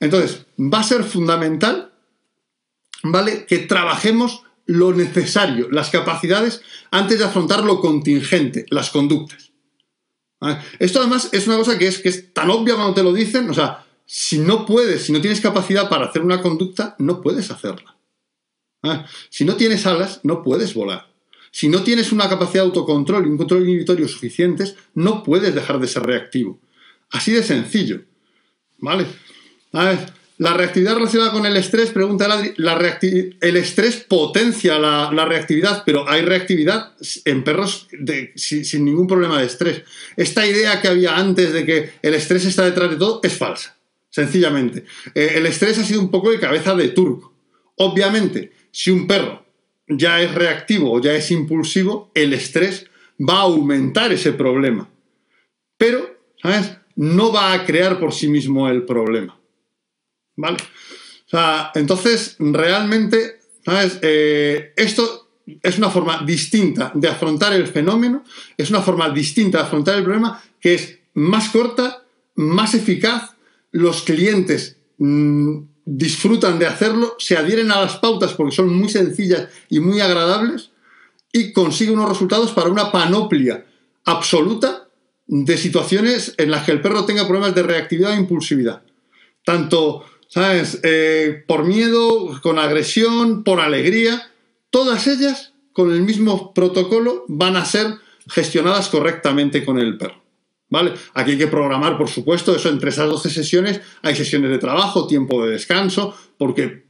Entonces, 0.00 0.46
va 0.58 0.80
a 0.80 0.84
ser 0.84 1.04
fundamental 1.04 1.91
¿vale? 3.02 3.46
Que 3.46 3.58
trabajemos 3.58 4.42
lo 4.66 4.92
necesario, 4.92 5.68
las 5.70 5.90
capacidades, 5.90 6.62
antes 6.90 7.18
de 7.18 7.24
afrontar 7.24 7.64
lo 7.64 7.80
contingente, 7.80 8.66
las 8.70 8.90
conductas. 8.90 9.52
Esto 10.78 10.98
además 10.98 11.28
es 11.32 11.46
una 11.46 11.56
cosa 11.56 11.78
que 11.78 11.86
es, 11.86 11.98
que 11.98 12.08
es 12.08 12.32
tan 12.32 12.50
obvia 12.50 12.74
cuando 12.74 12.94
te 12.94 13.02
lo 13.02 13.12
dicen, 13.12 13.48
o 13.48 13.54
sea, 13.54 13.86
si 14.04 14.38
no 14.38 14.66
puedes, 14.66 15.04
si 15.04 15.12
no 15.12 15.20
tienes 15.20 15.40
capacidad 15.40 15.88
para 15.88 16.06
hacer 16.06 16.22
una 16.22 16.42
conducta, 16.42 16.96
no 16.98 17.20
puedes 17.20 17.50
hacerla. 17.50 17.96
Si 19.30 19.44
no 19.44 19.54
tienes 19.54 19.86
alas, 19.86 20.20
no 20.24 20.42
puedes 20.42 20.74
volar. 20.74 21.12
Si 21.52 21.68
no 21.68 21.82
tienes 21.82 22.12
una 22.12 22.28
capacidad 22.28 22.64
de 22.64 22.68
autocontrol 22.68 23.26
y 23.26 23.30
un 23.30 23.36
control 23.36 23.62
inhibitorio 23.62 24.08
suficientes, 24.08 24.74
no 24.94 25.22
puedes 25.22 25.54
dejar 25.54 25.78
de 25.78 25.86
ser 25.86 26.02
reactivo. 26.02 26.58
Así 27.10 27.30
de 27.30 27.42
sencillo. 27.42 28.02
¿Vale? 28.78 29.06
La 30.42 30.54
reactividad 30.54 30.96
relacionada 30.96 31.30
con 31.30 31.46
el 31.46 31.56
estrés, 31.56 31.90
pregunta 31.90 32.26
el 32.56 33.56
estrés 33.56 33.98
potencia 33.98 34.76
la, 34.76 35.24
reactividad, 35.24 35.84
pero 35.86 36.08
hay 36.10 36.22
reactividad 36.22 36.94
en 37.24 37.44
perros 37.44 37.86
sin, 38.34 38.84
ningún 38.84 39.06
problema 39.06 39.38
de 39.38 39.46
estrés. 39.46 39.82
Esta 40.16 40.44
idea 40.44 40.82
que 40.82 40.88
había 40.88 41.16
antes 41.16 41.52
de 41.52 41.64
que 41.64 41.90
el 42.02 42.14
estrés 42.14 42.44
está 42.44 42.64
detrás 42.64 42.90
de 42.90 42.96
todo 42.96 43.20
es 43.22 43.34
falsa, 43.34 43.76
sencillamente. 44.10 44.84
Eh, 45.14 45.34
el 45.36 45.46
estrés 45.46 45.78
ha 45.78 45.84
sido 45.84 46.00
un 46.00 46.10
poco 46.10 46.32
de 46.32 46.40
cabeza 46.40 46.74
de 46.74 46.88
turco. 46.88 47.32
Obviamente, 47.76 48.50
si 48.72 48.90
un 48.90 49.06
perro 49.06 49.46
ya 49.86 50.20
es 50.22 50.34
reactivo 50.34 50.90
o 50.90 51.00
ya 51.00 51.14
es 51.14 51.30
impulsivo, 51.30 52.10
el 52.16 52.32
estrés 52.32 52.86
va 53.16 53.34
a 53.34 53.42
aumentar 53.42 54.12
ese 54.12 54.32
problema. 54.32 54.90
Pero, 55.76 56.18
¿sabes? 56.42 56.78
No 56.96 57.32
va 57.32 57.52
a 57.52 57.64
crear 57.64 58.00
por 58.00 58.12
sí 58.12 58.26
mismo 58.26 58.68
el 58.68 58.82
problema. 58.82 59.38
¿Vale? 60.36 60.58
Entonces, 61.74 62.36
realmente, 62.38 63.40
¿sabes? 63.64 63.98
Eh, 64.02 64.72
esto 64.76 65.30
es 65.62 65.78
una 65.78 65.90
forma 65.90 66.22
distinta 66.24 66.92
de 66.94 67.08
afrontar 67.08 67.52
el 67.52 67.66
fenómeno, 67.66 68.24
es 68.56 68.70
una 68.70 68.82
forma 68.82 69.08
distinta 69.10 69.58
de 69.58 69.64
afrontar 69.64 69.96
el 69.96 70.04
problema 70.04 70.42
que 70.60 70.74
es 70.74 70.98
más 71.14 71.48
corta, 71.48 72.04
más 72.36 72.74
eficaz, 72.74 73.30
los 73.70 74.02
clientes 74.02 74.76
mm, 74.98 75.58
disfrutan 75.84 76.58
de 76.58 76.66
hacerlo, 76.66 77.16
se 77.18 77.36
adhieren 77.36 77.70
a 77.70 77.80
las 77.80 77.96
pautas 77.96 78.34
porque 78.34 78.54
son 78.54 78.72
muy 78.72 78.88
sencillas 78.88 79.48
y 79.68 79.80
muy 79.80 80.00
agradables 80.00 80.70
y 81.32 81.52
consiguen 81.52 81.98
unos 81.98 82.10
resultados 82.10 82.52
para 82.52 82.68
una 82.68 82.92
panoplia 82.92 83.64
absoluta 84.04 84.88
de 85.26 85.56
situaciones 85.56 86.34
en 86.36 86.50
las 86.50 86.64
que 86.64 86.72
el 86.72 86.82
perro 86.82 87.06
tenga 87.06 87.26
problemas 87.26 87.54
de 87.54 87.62
reactividad 87.62 88.12
e 88.12 88.18
impulsividad. 88.20 88.82
Tanto 89.44 90.04
¿sabes? 90.32 90.80
Eh, 90.82 91.44
por 91.46 91.64
miedo, 91.64 92.40
con 92.42 92.58
agresión, 92.58 93.44
por 93.44 93.60
alegría, 93.60 94.30
todas 94.70 95.06
ellas 95.06 95.52
con 95.74 95.92
el 95.92 96.00
mismo 96.00 96.54
protocolo 96.54 97.24
van 97.28 97.56
a 97.56 97.66
ser 97.66 97.98
gestionadas 98.28 98.88
correctamente 98.88 99.62
con 99.62 99.78
el 99.78 99.98
perro. 99.98 100.22
¿Vale? 100.70 100.94
Aquí 101.12 101.32
hay 101.32 101.38
que 101.38 101.48
programar, 101.48 101.98
por 101.98 102.08
supuesto, 102.08 102.56
eso 102.56 102.70
entre 102.70 102.88
esas 102.88 103.06
12 103.06 103.28
sesiones 103.28 103.82
hay 104.00 104.16
sesiones 104.16 104.50
de 104.50 104.58
trabajo, 104.58 105.06
tiempo 105.06 105.44
de 105.44 105.52
descanso, 105.52 106.16
porque 106.38 106.84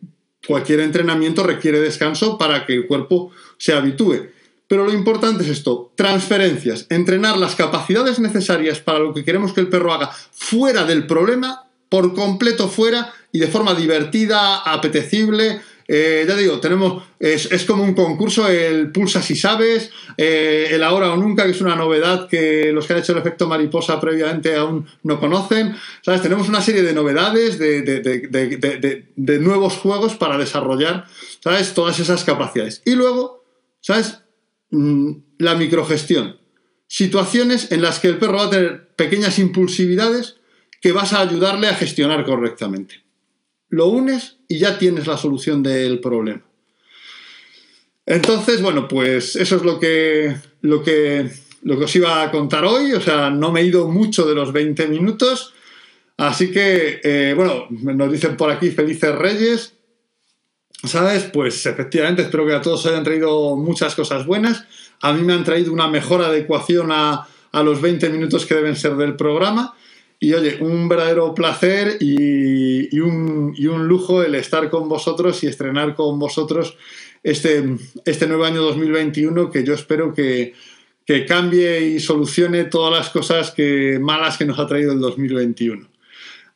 cualquier 0.47 0.79
entrenamiento 0.79 1.43
requiere 1.43 1.81
descanso 1.81 2.39
para 2.39 2.65
que 2.65 2.75
el 2.75 2.87
cuerpo 2.87 3.33
se 3.59 3.73
habitúe. 3.73 4.29
Pero 4.69 4.85
lo 4.85 4.93
importante 4.93 5.43
es 5.43 5.51
esto, 5.51 5.91
transferencias, 5.97 6.87
entrenar 6.91 7.37
las 7.37 7.57
capacidades 7.57 8.21
necesarias 8.21 8.79
para 8.79 9.01
lo 9.01 9.13
que 9.13 9.25
queremos 9.25 9.53
que 9.53 9.61
el 9.63 9.69
perro 9.69 9.93
haga 9.93 10.13
fuera 10.31 10.85
del 10.85 11.09
problema, 11.09 11.65
por 11.89 12.15
completo 12.15 12.69
fuera, 12.69 13.13
y 13.33 13.39
de 13.39 13.49
forma 13.49 13.75
divertida, 13.75 14.59
apetecible. 14.59 15.61
Eh, 15.89 16.25
ya 16.29 16.37
digo, 16.37 16.61
tenemos, 16.61 17.03
es, 17.19 17.65
como 17.65 17.83
un 17.83 17.95
concurso, 17.95 18.49
el 18.49 18.93
Pulsa 18.93 19.21
si 19.21 19.35
sabes, 19.35 19.91
eh, 20.17 20.69
el 20.71 20.83
ahora 20.83 21.13
o 21.13 21.17
nunca, 21.17 21.45
que 21.45 21.51
es 21.51 21.61
una 21.61 21.75
novedad 21.75 22.29
que 22.29 22.71
los 22.73 22.87
que 22.87 22.93
han 22.93 23.01
hecho 23.01 23.13
el 23.13 23.19
efecto 23.19 23.49
mariposa 23.49 24.01
previamente 24.01 24.55
aún 24.55 24.87
no 25.03 25.19
conocen. 25.19 25.75
¿Sabes? 26.03 26.23
Tenemos 26.23 26.49
una 26.49 26.61
serie 26.61 26.83
de 26.83 26.93
novedades, 26.93 27.59
de, 27.59 29.39
nuevos 29.41 29.75
juegos 29.75 30.15
para 30.15 30.39
desarrollar, 30.39 31.07
¿sabes? 31.43 31.75
Todas 31.75 31.99
esas 31.99 32.25
capacidades. 32.25 32.83
Y 32.85 32.95
luego, 32.95 33.45
¿sabes? 33.81 34.21
Mm, 34.71 35.13
la 35.39 35.57
microgestión. 35.57 36.39
Situaciones 36.87 37.73
en 37.73 37.83
las 37.83 37.99
que 37.99 38.09
el 38.09 38.19
perro 38.19 38.37
va 38.37 38.45
a 38.45 38.51
tener 38.51 38.89
pequeñas 38.95 39.39
impulsividades 39.39 40.37
que 40.81 40.93
vas 40.93 41.13
a 41.13 41.21
ayudarle 41.21 41.69
a 41.69 41.75
gestionar 41.75 42.25
correctamente 42.25 43.03
lo 43.73 43.87
unes 43.89 44.37
y 44.49 44.59
ya 44.59 44.79
tienes 44.79 45.07
la 45.07 45.17
solución 45.17 45.63
del 45.63 45.99
problema. 45.99 46.43
Entonces, 48.05 48.61
bueno, 48.61 48.87
pues 48.87 49.35
eso 49.35 49.57
es 49.57 49.63
lo 49.63 49.81
que, 49.81 50.37
lo 50.61 50.83
que, 50.83 51.31
lo 51.63 51.79
que 51.79 51.85
os 51.85 51.97
iba 51.97 52.23
a 52.23 52.31
contar 52.31 52.67
hoy. 52.67 52.93
O 52.93 53.01
sea, 53.01 53.31
no 53.31 53.51
me 53.51 53.63
he 53.63 53.65
ido 53.65 53.89
mucho 53.89 54.27
de 54.27 54.35
los 54.35 54.53
20 54.53 54.89
minutos. 54.89 55.55
Así 56.19 56.51
que, 56.53 57.01
eh, 57.03 57.33
bueno, 57.35 57.67
nos 57.71 58.13
dicen 58.13 58.37
por 58.37 58.51
aquí 58.51 58.71
felices 58.71 59.15
reyes. 59.15 59.75
¿Sabes? 60.85 61.31
Pues 61.33 61.65
efectivamente, 61.65 62.23
espero 62.23 62.47
que 62.47 62.55
a 62.55 62.61
todos 62.61 62.85
hayan 62.85 63.05
traído 63.05 63.57
muchas 63.57 63.95
cosas 63.95 64.27
buenas. 64.27 64.67
A 65.01 65.15
mí 65.15 65.23
me 65.23 65.33
han 65.33 65.45
traído 65.45 65.73
una 65.73 65.89
mejor 65.89 66.21
adecuación 66.21 66.93
a, 66.93 67.27
a 67.53 67.63
los 67.63 67.81
20 67.81 68.11
minutos 68.11 68.45
que 68.45 68.55
deben 68.55 68.77
ser 68.77 68.97
del 68.97 69.17
programa. 69.17 69.75
Y 70.23 70.35
oye, 70.35 70.59
un 70.61 70.89
verdadero 70.89 71.35
placer 71.35 71.97
y, 71.99 72.97
un, 73.01 73.57
lujo 73.89 74.23
el 74.23 74.37
estar 74.37 74.71
con 74.71 74.89
vosotros 74.89 75.43
y 75.43 75.49
estrenar 75.49 75.97
con 75.97 76.21
vosotros 76.21 76.77
este, 77.25 77.77
este 78.05 78.29
nuevo 78.29 78.45
año 78.45 78.63
2021 78.63 79.51
que 79.51 79.65
yo 79.65 79.75
espero 79.75 80.15
que, 80.15 80.55
cambie 81.27 81.81
y 81.89 81.99
solucione 81.99 82.65
todas 82.65 82.97
las 82.97 83.11
cosas 83.11 83.51
que, 83.51 83.99
malas 84.01 84.39
que 84.39 84.45
nos 84.45 84.61
ha 84.61 84.67
traído 84.69 84.93
el 84.93 85.01
2021. 85.01 85.89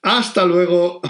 Hasta 0.00 0.46
luego. 0.46 1.00